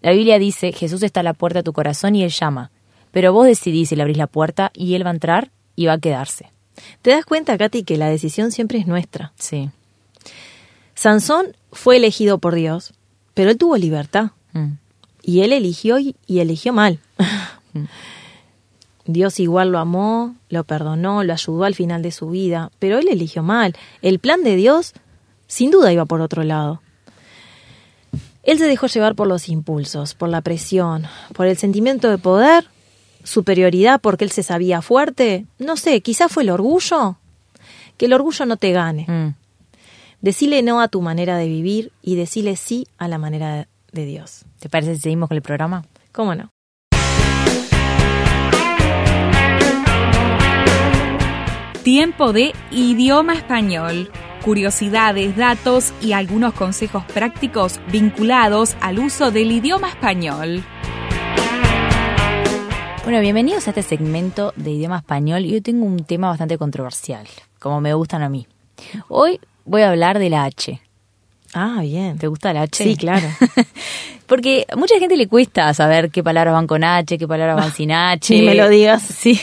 La 0.00 0.12
Biblia 0.12 0.38
dice, 0.38 0.72
Jesús 0.72 1.02
está 1.02 1.20
a 1.20 1.24
la 1.24 1.34
puerta 1.34 1.58
de 1.58 1.64
tu 1.64 1.72
corazón 1.72 2.14
y 2.14 2.22
Él 2.22 2.30
llama, 2.30 2.70
pero 3.10 3.32
vos 3.32 3.46
decidís 3.46 3.88
si 3.88 3.96
le 3.96 4.02
abrís 4.02 4.16
la 4.16 4.26
puerta 4.26 4.70
y 4.74 4.94
Él 4.94 5.04
va 5.04 5.10
a 5.10 5.14
entrar 5.14 5.50
y 5.76 5.86
va 5.86 5.94
a 5.94 5.98
quedarse. 5.98 6.50
¿Te 7.02 7.10
das 7.10 7.24
cuenta, 7.24 7.58
Katy, 7.58 7.82
que 7.82 7.96
la 7.96 8.08
decisión 8.08 8.52
siempre 8.52 8.78
es 8.78 8.86
nuestra? 8.86 9.32
Sí. 9.36 9.70
Sansón 10.94 11.56
fue 11.72 11.96
elegido 11.96 12.38
por 12.38 12.54
Dios, 12.54 12.92
pero 13.34 13.50
él 13.50 13.58
tuvo 13.58 13.76
libertad. 13.76 14.32
Mm. 14.52 14.72
Y 15.22 15.40
él 15.40 15.52
eligió 15.52 15.98
y, 15.98 16.16
y 16.26 16.40
eligió 16.40 16.72
mal. 16.72 16.98
Dios 19.06 19.40
igual 19.40 19.70
lo 19.70 19.78
amó, 19.78 20.36
lo 20.48 20.64
perdonó, 20.64 21.24
lo 21.24 21.32
ayudó 21.32 21.64
al 21.64 21.74
final 21.74 22.02
de 22.02 22.12
su 22.12 22.30
vida, 22.30 22.70
pero 22.78 22.98
él 22.98 23.08
eligió 23.08 23.42
mal. 23.42 23.74
El 24.02 24.18
plan 24.18 24.42
de 24.42 24.56
Dios 24.56 24.92
sin 25.46 25.70
duda 25.70 25.92
iba 25.92 26.04
por 26.04 26.20
otro 26.20 26.44
lado. 26.44 26.80
Él 28.42 28.58
se 28.58 28.66
dejó 28.66 28.86
llevar 28.86 29.14
por 29.14 29.26
los 29.26 29.48
impulsos, 29.48 30.14
por 30.14 30.28
la 30.28 30.40
presión, 30.40 31.06
por 31.34 31.46
el 31.46 31.56
sentimiento 31.56 32.08
de 32.08 32.18
poder, 32.18 32.66
superioridad 33.24 34.00
porque 34.00 34.24
él 34.24 34.30
se 34.30 34.42
sabía 34.42 34.80
fuerte. 34.80 35.46
No 35.58 35.76
sé, 35.76 36.00
quizás 36.00 36.32
fue 36.32 36.44
el 36.44 36.50
orgullo. 36.50 37.16
Que 37.96 38.06
el 38.06 38.12
orgullo 38.12 38.46
no 38.46 38.56
te 38.56 38.72
gane. 38.72 39.06
Mm. 39.08 39.34
Decile 40.22 40.62
no 40.62 40.80
a 40.80 40.88
tu 40.88 41.00
manera 41.02 41.36
de 41.36 41.48
vivir 41.48 41.92
y 42.02 42.14
decile 42.14 42.56
sí 42.56 42.86
a 42.96 43.08
la 43.08 43.18
manera 43.18 43.66
de 43.92 44.04
Dios. 44.04 44.44
¿Te 44.58 44.68
parece 44.68 44.94
si 44.94 45.00
seguimos 45.02 45.28
con 45.28 45.36
el 45.36 45.42
programa? 45.42 45.84
¿Cómo 46.12 46.34
no? 46.34 46.50
Tiempo 51.82 52.32
de 52.34 52.52
idioma 52.70 53.34
español. 53.34 54.10
Curiosidades, 54.44 55.36
datos 55.36 55.92
y 56.00 56.12
algunos 56.12 56.54
consejos 56.54 57.04
prácticos 57.04 57.80
vinculados 57.90 58.76
al 58.80 58.98
uso 58.98 59.30
del 59.30 59.50
idioma 59.50 59.88
español. 59.88 60.62
Bueno, 63.02 63.20
bienvenidos 63.20 63.66
a 63.66 63.70
este 63.70 63.82
segmento 63.82 64.52
de 64.56 64.72
idioma 64.72 64.98
español. 64.98 65.44
Yo 65.44 65.62
tengo 65.62 65.86
un 65.86 66.04
tema 66.04 66.28
bastante 66.28 66.58
controversial, 66.58 67.26
como 67.58 67.80
me 67.80 67.94
gustan 67.94 68.22
a 68.22 68.28
mí. 68.28 68.46
Hoy 69.08 69.40
voy 69.64 69.82
a 69.82 69.90
hablar 69.90 70.18
de 70.18 70.30
la 70.30 70.44
H. 70.44 70.80
Ah, 71.52 71.80
bien. 71.82 72.18
¿Te 72.18 72.26
gusta 72.28 72.52
la 72.52 72.62
H? 72.62 72.84
Sí, 72.84 72.96
claro. 72.96 73.26
Porque 74.26 74.64
a 74.70 74.76
mucha 74.76 74.98
gente 74.98 75.16
le 75.16 75.26
cuesta 75.26 75.74
saber 75.74 76.10
qué 76.10 76.22
palabras 76.22 76.54
van 76.54 76.68
con 76.68 76.84
H, 76.84 77.18
qué 77.18 77.26
palabras 77.26 77.56
van 77.56 77.72
sin 77.72 77.90
H. 77.90 78.34
Ni 78.38 78.42
me 78.42 78.54
lo 78.54 78.68
digas. 78.68 79.02
Sí. 79.20 79.38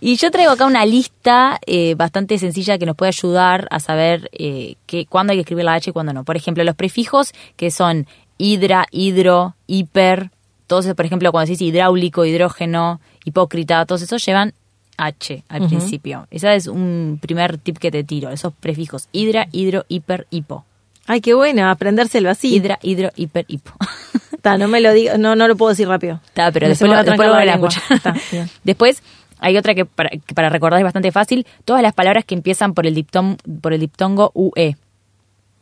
Y 0.00 0.16
yo 0.16 0.30
traigo 0.30 0.52
acá 0.52 0.66
una 0.66 0.84
lista 0.84 1.58
eh, 1.66 1.94
bastante 1.96 2.38
sencilla 2.38 2.78
que 2.78 2.86
nos 2.86 2.94
puede 2.94 3.08
ayudar 3.08 3.66
a 3.70 3.80
saber 3.80 4.28
eh, 4.32 4.76
que, 4.86 5.06
cuándo 5.06 5.32
hay 5.32 5.38
que 5.38 5.40
escribir 5.40 5.64
la 5.64 5.74
H 5.74 5.90
y 5.90 5.92
cuándo 5.92 6.12
no. 6.12 6.24
Por 6.24 6.36
ejemplo, 6.36 6.62
los 6.62 6.76
prefijos 6.76 7.32
que 7.56 7.70
son 7.70 8.06
hidra, 8.36 8.86
hidro, 8.90 9.54
hiper, 9.66 10.30
todos 10.66 10.84
esos, 10.84 10.94
por 10.94 11.06
ejemplo, 11.06 11.32
cuando 11.32 11.50
decís 11.50 11.62
hidráulico, 11.62 12.24
hidrógeno, 12.24 13.00
hipócrita, 13.24 13.84
todos 13.86 14.02
esos 14.02 14.24
llevan 14.24 14.52
H 14.98 15.42
al 15.48 15.66
principio. 15.66 16.26
Ese 16.30 16.54
es 16.54 16.66
un 16.66 17.18
primer 17.20 17.56
tip 17.56 17.78
que 17.78 17.90
te 17.90 18.04
tiro, 18.04 18.30
esos 18.30 18.52
prefijos. 18.52 19.08
Hidra, 19.12 19.48
hidro, 19.52 19.86
hiper, 19.88 20.26
hipo. 20.30 20.64
Ay, 21.08 21.20
qué 21.22 21.32
bueno, 21.34 21.68
aprendérselo 21.68 22.30
así. 22.30 22.54
Hidra, 22.54 22.78
hidro, 22.82 23.10
hiper, 23.16 23.44
hipo. 23.48 23.72
Ta, 24.42 24.56
no 24.58 24.68
me 24.68 24.80
lo 24.80 24.92
digo, 24.92 25.16
no, 25.18 25.34
no 25.34 25.48
lo 25.48 25.56
puedo 25.56 25.70
decir 25.70 25.88
rápido. 25.88 26.20
Está, 26.26 26.52
pero 26.52 26.66
Me 26.66 26.68
después 26.68 26.90
lo, 26.90 26.96
después 27.02 27.28
la 27.28 27.34
van 27.34 27.42
a 27.48 27.52
lengua. 27.52 27.68
escuchar. 27.70 27.96
Está. 27.96 28.46
Después 28.62 29.02
hay 29.40 29.56
otra 29.56 29.74
que 29.74 29.84
para, 29.84 30.10
que 30.10 30.34
para 30.34 30.48
recordar 30.50 30.78
es 30.78 30.84
bastante 30.84 31.10
fácil. 31.10 31.46
Todas 31.64 31.82
las 31.82 31.94
palabras 31.94 32.24
que 32.24 32.34
empiezan 32.34 32.74
por 32.74 32.86
el, 32.86 32.94
diptón, 32.94 33.38
por 33.60 33.72
el 33.72 33.80
diptongo 33.80 34.30
UE. 34.34 34.76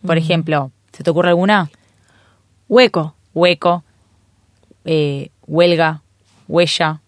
Por 0.05 0.19
ejemplo, 0.19 0.73
¿se 0.93 1.03
te 1.05 1.11
ocurre 1.11 1.29
alguna? 1.31 1.71
Hueco. 2.69 3.15
Hueco, 3.35 3.85
eh, 4.87 5.31
huelga, 5.47 6.01
huella. 6.49 7.01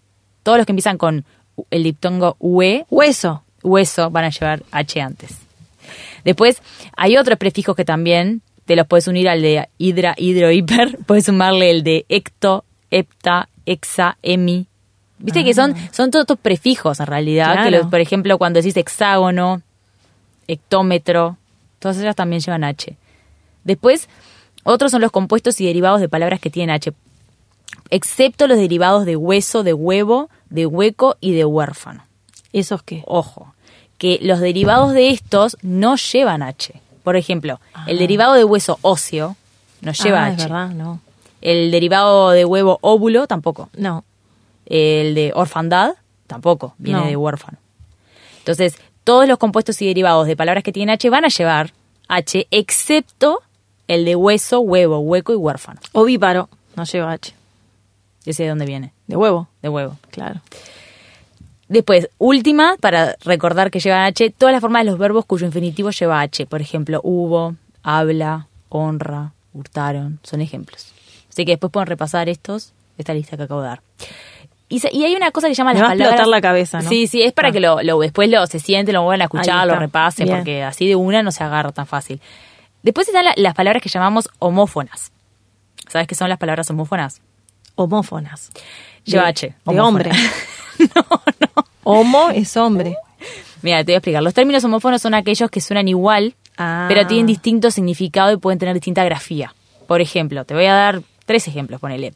Todos 0.43 0.59
los 0.59 0.65
que 0.67 0.71
empiezan 0.73 0.97
con 0.99 1.25
el 1.71 1.83
diptongo 1.83 2.35
UE, 2.39 2.85
Hueso. 2.89 3.43
hueso, 3.63 4.11
van 4.11 4.25
a 4.25 4.29
llevar 4.29 4.61
H 4.71 5.01
antes. 5.01 5.37
Después 6.23 6.61
hay 6.97 7.17
otros 7.17 7.37
prefijos 7.37 7.75
que 7.75 7.85
también 7.85 8.41
te 8.65 8.75
los 8.75 8.85
puedes 8.87 9.07
unir 9.07 9.27
al 9.29 9.41
de 9.41 9.67
hidra, 9.77 10.13
hidro, 10.17 10.51
hiper. 10.51 10.97
Puedes 11.07 11.25
sumarle 11.25 11.71
el 11.71 11.83
de 11.83 12.05
ecto, 12.09 12.65
hepta, 12.91 13.49
hexa, 13.65 14.17
emi. 14.21 14.67
Viste 15.17 15.43
que 15.43 15.53
son, 15.53 15.75
son 15.91 16.11
todos 16.11 16.23
estos 16.23 16.39
prefijos 16.39 16.99
en 16.99 17.07
realidad. 17.07 17.63
Que 17.63 17.71
los- 17.71 17.87
por 17.87 17.99
ejemplo, 17.99 18.37
cuando 18.37 18.59
decís 18.61 18.77
hexágono, 18.77 19.61
hectómetro, 20.47 21.37
todas 21.79 21.97
ellas 21.99 22.15
también 22.15 22.41
llevan 22.41 22.63
H. 22.63 22.95
Después, 23.63 24.07
otros 24.63 24.91
son 24.91 25.01
los 25.01 25.11
compuestos 25.11 25.59
y 25.61 25.65
derivados 25.65 25.99
de 26.01 26.09
palabras 26.09 26.39
que 26.39 26.49
tienen 26.49 26.73
H, 26.75 26.93
excepto 27.89 28.47
los 28.47 28.57
derivados 28.57 29.05
de 29.05 29.15
hueso, 29.15 29.63
de 29.63 29.73
huevo, 29.73 30.29
de 30.49 30.65
hueco 30.65 31.15
y 31.21 31.33
de 31.33 31.45
huérfano 31.45 32.03
¿Esos 32.53 32.81
qué? 32.83 33.03
ojo, 33.05 33.53
que 33.99 34.17
los 34.23 34.39
derivados 34.39 34.93
de 34.93 35.09
estos 35.11 35.55
no 35.61 35.95
llevan 35.95 36.41
H. 36.41 36.73
Por 37.03 37.15
ejemplo, 37.15 37.59
el 37.85 37.99
derivado 37.99 38.33
de 38.33 38.43
hueso 38.43 38.79
óseo 38.81 39.35
no 39.81 39.91
lleva 39.91 40.23
ah, 40.23 40.27
H. 40.27 40.35
es 40.37 40.43
verdad, 40.43 40.69
no. 40.71 40.99
El 41.41 41.69
derivado 41.71 42.31
de 42.31 42.43
huevo 42.45 42.79
óvulo 42.81 43.27
tampoco. 43.27 43.69
No. 43.77 44.03
El 44.65 45.13
de 45.15 45.31
orfandad 45.35 45.93
tampoco, 46.27 46.73
viene 46.77 46.99
No. 47.01 47.05
de 47.05 47.15
huérfano. 47.15 47.57
Entonces, 48.39 48.75
todos 49.03 49.27
los 49.27 49.37
compuestos 49.37 49.81
y 49.81 49.87
derivados 49.87 50.27
de 50.27 50.35
palabras 50.35 50.63
que 50.63 50.71
tienen 50.71 50.93
H 50.93 51.09
van 51.09 51.25
a 51.25 51.29
llevar 51.29 51.73
H, 52.07 52.47
excepto 52.51 53.41
el 53.87 54.05
de 54.05 54.15
hueso, 54.15 54.59
huevo, 54.61 54.99
hueco 54.99 55.33
y 55.33 55.35
huérfano. 55.35 55.79
Ovíparo. 55.93 56.49
No 56.75 56.83
lleva 56.83 57.11
H. 57.13 57.33
Ese 58.25 58.43
de 58.43 58.49
dónde 58.49 58.65
viene, 58.65 58.93
De 59.07 59.15
huevo. 59.15 59.47
de 59.61 59.69
huevo. 59.69 59.97
Claro. 60.11 60.41
Después, 61.69 62.09
última, 62.17 62.75
para 62.81 63.15
recordar 63.23 63.69
que 63.71 63.79
llevan 63.79 64.01
H, 64.01 64.31
todas 64.37 64.51
las 64.53 64.59
formas 64.61 64.83
de 64.83 64.89
los 64.91 64.99
verbos 64.99 65.25
cuyo 65.25 65.45
infinitivo 65.45 65.91
lleva 65.91 66.19
H. 66.21 66.45
Por 66.47 66.61
ejemplo, 66.61 66.99
hubo, 67.03 67.55
habla, 67.83 68.47
honra, 68.69 69.33
hurtaron, 69.53 70.19
son 70.23 70.41
ejemplos. 70.41 70.91
Así 71.29 71.45
que 71.45 71.51
después 71.51 71.71
pueden 71.71 71.87
repasar 71.87 72.27
estos, 72.27 72.73
esta 72.97 73.13
lista 73.13 73.37
que 73.37 73.43
acabo 73.43 73.61
de 73.61 73.67
dar. 73.67 73.81
Y, 74.67 74.79
se- 74.79 74.89
y 74.91 75.03
hay 75.03 75.15
una 75.15 75.31
cosa 75.31 75.47
que 75.47 75.53
se 75.55 75.59
llama 75.59 75.73
Me 75.73 75.79
las 75.79 75.83
va 75.83 75.87
a 75.87 75.89
palabras... 75.91 76.13
explotar 76.13 76.27
la 76.27 76.41
cabeza, 76.41 76.81
¿no? 76.81 76.89
Sí, 76.89 77.07
sí, 77.07 77.21
es 77.21 77.33
para 77.33 77.49
Ah. 77.49 77.51
que 77.51 77.59
lo, 77.59 77.81
lo- 77.83 77.99
después 77.99 78.29
lo, 78.29 78.45
se 78.47 78.59
sienten, 78.59 78.93
lo 78.93 79.03
vuelvan 79.03 79.21
a 79.21 79.25
escuchar, 79.25 79.67
lo 79.67 79.75
repasen, 79.75 80.25
Bien. 80.25 80.37
porque 80.39 80.63
así 80.63 80.87
de 80.87 80.95
una 80.95 81.21
no 81.23 81.31
se 81.31 81.43
agarra 81.43 81.71
tan 81.71 81.85
fácil. 81.87 82.19
Después 82.83 83.07
están 83.07 83.25
la- 83.25 83.33
las 83.35 83.53
palabras 83.53 83.81
que 83.83 83.89
llamamos 83.89 84.27
homófonas. 84.39 85.11
¿Sabes 85.87 86.07
qué 86.07 86.15
son 86.15 86.29
las 86.29 86.37
palabras 86.39 86.69
homófonas? 86.71 87.21
Homófonas. 87.75 88.51
Lleva 89.05 89.23
De- 89.23 89.29
H. 89.29 89.47
De 89.47 89.53
homófona. 90.95 91.49
hombre. 91.55 91.69
Homo 91.83 92.29
es 92.31 92.57
hombre. 92.57 92.95
Mira, 93.61 93.79
te 93.83 93.91
voy 93.91 93.95
a 93.95 93.97
explicar. 93.97 94.23
Los 94.23 94.33
términos 94.33 94.63
homófonos 94.63 95.01
son 95.01 95.13
aquellos 95.13 95.49
que 95.51 95.61
suenan 95.61 95.87
igual, 95.87 96.35
Ah. 96.61 96.85
pero 96.89 97.07
tienen 97.07 97.25
distinto 97.25 97.71
significado 97.71 98.33
y 98.33 98.37
pueden 98.37 98.59
tener 98.59 98.73
distinta 98.73 99.03
grafía. 99.05 99.53
Por 99.87 100.01
ejemplo, 100.01 100.43
te 100.43 100.53
voy 100.53 100.65
a 100.65 100.73
dar 100.73 101.01
tres 101.25 101.47
ejemplos, 101.47 101.79
ponele. 101.79 102.13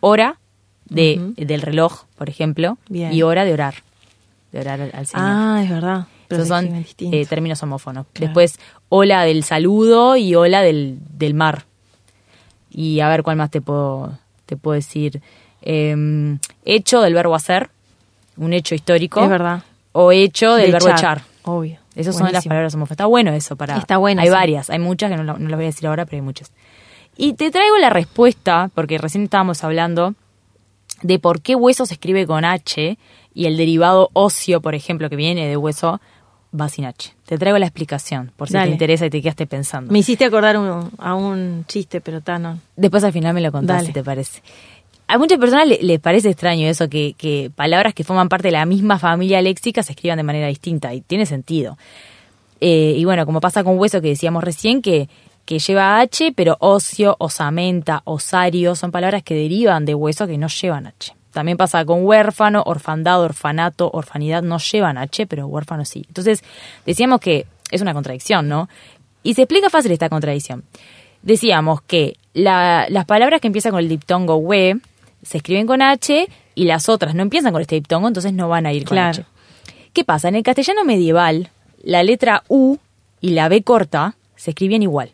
Hora 0.00 0.38
de, 0.84 1.32
del 1.36 1.62
reloj, 1.62 2.04
por 2.16 2.28
ejemplo, 2.28 2.76
Bien. 2.88 3.12
y 3.12 3.22
hora 3.22 3.44
de 3.46 3.54
orar. 3.54 3.74
De 4.52 4.60
orar 4.60 4.80
al, 4.82 4.90
al 4.94 5.06
Señor. 5.06 5.26
Ah, 5.28 5.60
es 5.64 5.70
verdad. 5.70 6.06
Pero 6.28 6.42
Esos 6.42 6.48
son 6.56 6.84
eh, 7.12 7.26
términos 7.26 7.62
homófonos. 7.62 8.04
Claro. 8.12 8.28
Después, 8.28 8.58
hola 8.90 9.24
del 9.24 9.44
saludo 9.44 10.16
y 10.16 10.34
hola 10.34 10.60
del, 10.62 10.98
del 11.16 11.32
mar. 11.34 11.64
Y 12.70 13.00
a 13.00 13.08
ver 13.08 13.22
cuál 13.22 13.36
más 13.36 13.50
te 13.50 13.60
puedo, 13.62 14.18
te 14.44 14.56
puedo 14.56 14.74
decir. 14.74 15.22
Eh, 15.62 16.36
hecho 16.64 17.00
del 17.00 17.14
verbo 17.14 17.34
hacer, 17.34 17.70
un 18.36 18.52
hecho 18.52 18.74
histórico. 18.74 19.22
Es 19.22 19.30
verdad. 19.30 19.62
O 19.92 20.12
hecho 20.12 20.54
del 20.54 20.66
De 20.66 20.72
verbo 20.72 20.88
echar. 20.90 21.22
Obvio. 21.44 21.78
Esas 21.94 22.16
son 22.16 22.30
las 22.30 22.44
palabras 22.44 22.74
homófonas. 22.74 22.92
Está 22.92 23.06
bueno 23.06 23.32
eso 23.32 23.56
para. 23.56 23.78
Está 23.78 23.96
bueno, 23.96 24.20
Hay 24.20 24.28
sí. 24.28 24.32
varias, 24.34 24.68
hay 24.70 24.78
muchas 24.78 25.10
que 25.10 25.16
no, 25.16 25.24
no 25.24 25.32
las 25.48 25.56
voy 25.56 25.64
a 25.64 25.68
decir 25.68 25.86
ahora, 25.86 26.04
pero 26.04 26.16
hay 26.18 26.22
muchas. 26.22 26.52
Y 27.16 27.32
te 27.34 27.50
traigo 27.50 27.78
la 27.78 27.88
respuesta, 27.88 28.70
porque 28.74 28.98
recién 28.98 29.24
estábamos 29.24 29.64
hablando 29.64 30.14
de 31.02 31.18
por 31.18 31.40
qué 31.40 31.54
hueso 31.54 31.86
se 31.86 31.94
escribe 31.94 32.26
con 32.26 32.44
H 32.44 32.98
y 33.32 33.46
el 33.46 33.56
derivado 33.56 34.10
óseo, 34.12 34.60
por 34.60 34.74
ejemplo, 34.74 35.08
que 35.08 35.16
viene 35.16 35.46
de 35.46 35.56
hueso, 35.56 36.00
va 36.58 36.68
sin 36.68 36.84
H. 36.84 37.14
Te 37.26 37.38
traigo 37.38 37.58
la 37.58 37.66
explicación, 37.66 38.32
por 38.36 38.48
si 38.48 38.54
Dale. 38.54 38.66
te 38.66 38.72
interesa 38.72 39.06
y 39.06 39.10
te 39.10 39.22
quedaste 39.22 39.46
pensando. 39.46 39.92
Me 39.92 39.98
hiciste 40.00 40.24
acordar 40.26 40.58
un- 40.58 40.90
a 40.98 41.14
un 41.14 41.64
chiste, 41.66 42.00
pero 42.02 42.20
no. 42.38 42.58
Después 42.76 43.02
al 43.04 43.12
final 43.12 43.32
me 43.34 43.40
lo 43.40 43.50
contás 43.52 43.76
Dale. 43.78 43.86
si 43.88 43.92
te 43.94 44.02
parece. 44.04 44.42
A 45.08 45.18
muchas 45.18 45.38
personas 45.38 45.68
le- 45.68 45.78
les 45.82 46.00
parece 46.00 46.30
extraño 46.30 46.66
eso, 46.68 46.88
que, 46.88 47.14
que 47.16 47.50
palabras 47.54 47.94
que 47.94 48.02
forman 48.04 48.28
parte 48.28 48.48
de 48.48 48.52
la 48.52 48.66
misma 48.66 48.98
familia 48.98 49.40
léxica 49.40 49.82
se 49.82 49.92
escriban 49.92 50.16
de 50.16 50.24
manera 50.24 50.48
distinta, 50.48 50.92
y 50.94 51.00
tiene 51.00 51.26
sentido. 51.26 51.78
Eh, 52.60 52.94
y 52.96 53.04
bueno, 53.04 53.24
como 53.26 53.40
pasa 53.40 53.62
con 53.62 53.78
hueso 53.78 54.00
que 54.00 54.08
decíamos 54.08 54.42
recién, 54.42 54.82
que, 54.82 55.08
que 55.44 55.58
lleva 55.60 56.00
H, 56.00 56.32
pero 56.34 56.56
ocio, 56.58 57.14
osamenta, 57.20 58.02
osario, 58.04 58.74
son 58.74 58.90
palabras 58.90 59.22
que 59.22 59.34
derivan 59.34 59.84
de 59.84 59.94
hueso 59.94 60.26
que 60.26 60.38
no 60.38 60.48
llevan 60.48 60.86
H. 60.88 61.14
También 61.32 61.56
pasa 61.58 61.84
con 61.84 62.04
huérfano, 62.04 62.62
orfandad, 62.66 63.20
orfanato, 63.20 63.90
orfanidad, 63.92 64.42
no 64.42 64.58
llevan 64.58 64.96
H, 64.98 65.26
pero 65.26 65.46
huérfano 65.46 65.84
sí. 65.84 66.04
Entonces, 66.08 66.42
decíamos 66.86 67.20
que 67.20 67.46
es 67.70 67.80
una 67.82 67.92
contradicción, 67.94 68.48
¿no? 68.48 68.68
Y 69.22 69.34
se 69.34 69.42
explica 69.42 69.68
fácil 69.70 69.92
esta 69.92 70.08
contradicción. 70.08 70.64
Decíamos 71.22 71.82
que 71.82 72.16
la- 72.32 72.86
las 72.88 73.04
palabras 73.04 73.40
que 73.40 73.48
empiezan 73.48 73.72
con 73.72 73.80
el 73.80 73.88
diptongo 73.88 74.36
we 74.36 74.76
se 75.22 75.38
escriben 75.38 75.66
con 75.66 75.82
H 75.82 76.28
y 76.54 76.64
las 76.64 76.88
otras 76.88 77.14
no 77.14 77.22
empiezan 77.22 77.52
con 77.52 77.60
este 77.62 77.74
diptongo, 77.74 78.08
entonces 78.08 78.32
no 78.32 78.48
van 78.48 78.66
a 78.66 78.72
ir 78.72 78.84
con 78.84 78.96
Claro. 78.96 79.22
H. 79.22 79.24
¿Qué 79.92 80.04
pasa? 80.04 80.28
En 80.28 80.34
el 80.36 80.42
castellano 80.42 80.84
medieval, 80.84 81.50
la 81.82 82.02
letra 82.02 82.42
U 82.48 82.76
y 83.20 83.30
la 83.30 83.48
B 83.48 83.62
corta 83.62 84.16
se 84.36 84.50
escribían 84.50 84.82
igual. 84.82 85.10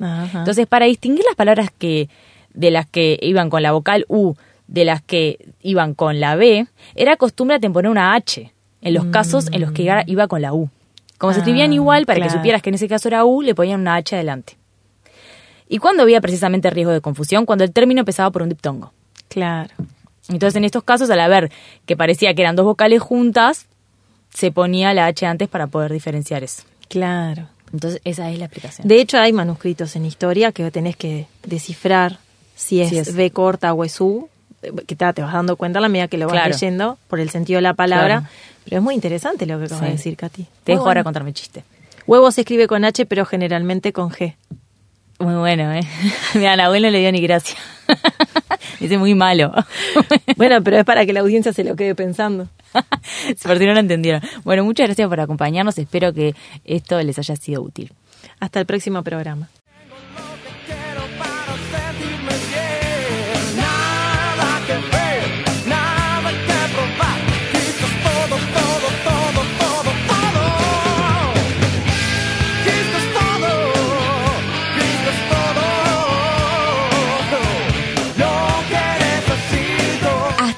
Ajá. 0.00 0.40
Entonces, 0.40 0.66
para 0.66 0.86
distinguir 0.86 1.24
las 1.24 1.36
palabras 1.36 1.70
que 1.76 2.08
de 2.52 2.70
las 2.70 2.86
que 2.86 3.18
iban 3.22 3.50
con 3.50 3.62
la 3.62 3.72
vocal 3.72 4.04
U 4.08 4.34
de 4.66 4.84
las 4.84 5.00
que 5.02 5.38
iban 5.62 5.94
con 5.94 6.18
la 6.20 6.34
B, 6.36 6.66
era 6.94 7.16
costumbre 7.16 7.58
poner 7.60 7.90
una 7.90 8.14
H 8.14 8.52
en 8.82 8.94
los 8.94 9.04
casos 9.06 9.48
en 9.52 9.60
los 9.60 9.72
que 9.72 9.82
iba- 9.82 10.02
iba 10.06 10.26
con 10.28 10.42
la 10.42 10.52
U. 10.52 10.68
Como 11.18 11.32
se 11.32 11.38
escribían 11.38 11.70
Ah, 11.70 11.74
igual, 11.74 12.04
para 12.06 12.20
que 12.20 12.30
supieras 12.30 12.62
que 12.62 12.68
en 12.70 12.74
ese 12.74 12.88
caso 12.88 13.08
era 13.08 13.24
U, 13.24 13.42
le 13.42 13.54
ponían 13.54 13.80
una 13.80 13.94
H 13.94 14.14
adelante. 14.16 14.56
¿Y 15.68 15.78
cuándo 15.78 16.02
había 16.02 16.20
precisamente 16.20 16.68
riesgo 16.70 16.92
de 16.92 17.00
confusión? 17.00 17.46
Cuando 17.46 17.64
el 17.64 17.72
término 17.72 18.00
empezaba 18.00 18.30
por 18.30 18.42
un 18.42 18.48
diptongo. 18.50 18.92
Claro. 19.28 19.70
Entonces, 20.28 20.56
en 20.56 20.64
estos 20.64 20.82
casos, 20.82 21.08
al 21.10 21.20
haber 21.20 21.50
que 21.86 21.96
parecía 21.96 22.34
que 22.34 22.42
eran 22.42 22.56
dos 22.56 22.64
vocales 22.64 23.00
juntas, 23.00 23.66
se 24.34 24.50
ponía 24.50 24.92
la 24.94 25.06
H 25.06 25.24
antes 25.26 25.48
para 25.48 25.66
poder 25.68 25.92
diferenciar 25.92 26.42
eso. 26.42 26.62
Claro. 26.88 27.46
Entonces, 27.72 28.00
esa 28.04 28.30
es 28.30 28.38
la 28.38 28.46
explicación. 28.46 28.86
De 28.88 29.00
hecho, 29.00 29.18
hay 29.18 29.32
manuscritos 29.32 29.96
en 29.96 30.04
historia 30.04 30.52
que 30.52 30.70
tenés 30.70 30.96
que 30.96 31.26
descifrar 31.44 32.18
si 32.54 32.80
es, 32.80 32.88
Si 32.90 32.98
es- 32.98 33.14
B 33.14 33.30
corta 33.30 33.72
o 33.72 33.84
es 33.84 34.00
U, 34.00 34.28
que 34.86 34.96
te, 34.96 35.12
te 35.12 35.22
vas 35.22 35.32
dando 35.32 35.56
cuenta 35.56 35.78
a 35.78 35.82
la 35.82 35.88
medida 35.88 36.08
que 36.08 36.16
lo 36.18 36.26
vas 36.26 36.32
Claro. 36.34 36.50
leyendo 36.52 36.98
por 37.08 37.20
el 37.20 37.30
sentido 37.30 37.58
de 37.58 37.62
la 37.62 37.74
palabra. 37.74 38.20
Claro. 38.20 38.32
Pero 38.64 38.76
es 38.78 38.82
muy 38.82 38.94
interesante 38.94 39.46
lo 39.46 39.58
que 39.58 39.66
acabas 39.66 39.80
Sí. 39.80 39.86
de 39.86 39.92
decir, 39.92 40.16
Katy. 40.16 40.46
Te 40.64 40.72
dejo 40.72 40.86
ahora 40.86 41.04
contarme 41.04 41.30
el 41.30 41.34
chiste. 41.34 41.62
Huevo 42.06 42.30
se 42.32 42.40
escribe 42.40 42.66
con 42.66 42.84
H, 42.84 43.06
pero 43.06 43.24
generalmente 43.26 43.92
con 43.92 44.10
G. 44.10 44.34
Muy 45.20 45.34
bueno, 45.34 45.72
¿eh? 45.72 45.80
Mira, 46.34 46.52
al 46.54 46.60
abuelo 46.60 46.90
le 46.90 46.98
dio 46.98 47.12
ni 47.12 47.20
gracia. 47.20 47.56
Dice 48.80 48.98
muy 48.98 49.14
malo. 49.14 49.52
Bueno, 50.36 50.62
pero 50.62 50.78
es 50.78 50.84
para 50.84 51.06
que 51.06 51.12
la 51.12 51.20
audiencia 51.20 51.52
se 51.52 51.64
lo 51.64 51.76
quede 51.76 51.94
pensando. 51.94 52.48
Por 53.42 53.58
si 53.58 53.66
no 53.66 53.72
lo 53.72 53.80
entendieron. 53.80 54.20
Bueno, 54.44 54.64
muchas 54.64 54.86
gracias 54.86 55.08
por 55.08 55.18
acompañarnos. 55.18 55.78
Espero 55.78 56.12
que 56.12 56.34
esto 56.64 57.00
les 57.02 57.18
haya 57.18 57.36
sido 57.36 57.62
útil. 57.62 57.90
Hasta 58.38 58.60
el 58.60 58.66
próximo 58.66 59.02
programa. 59.02 59.48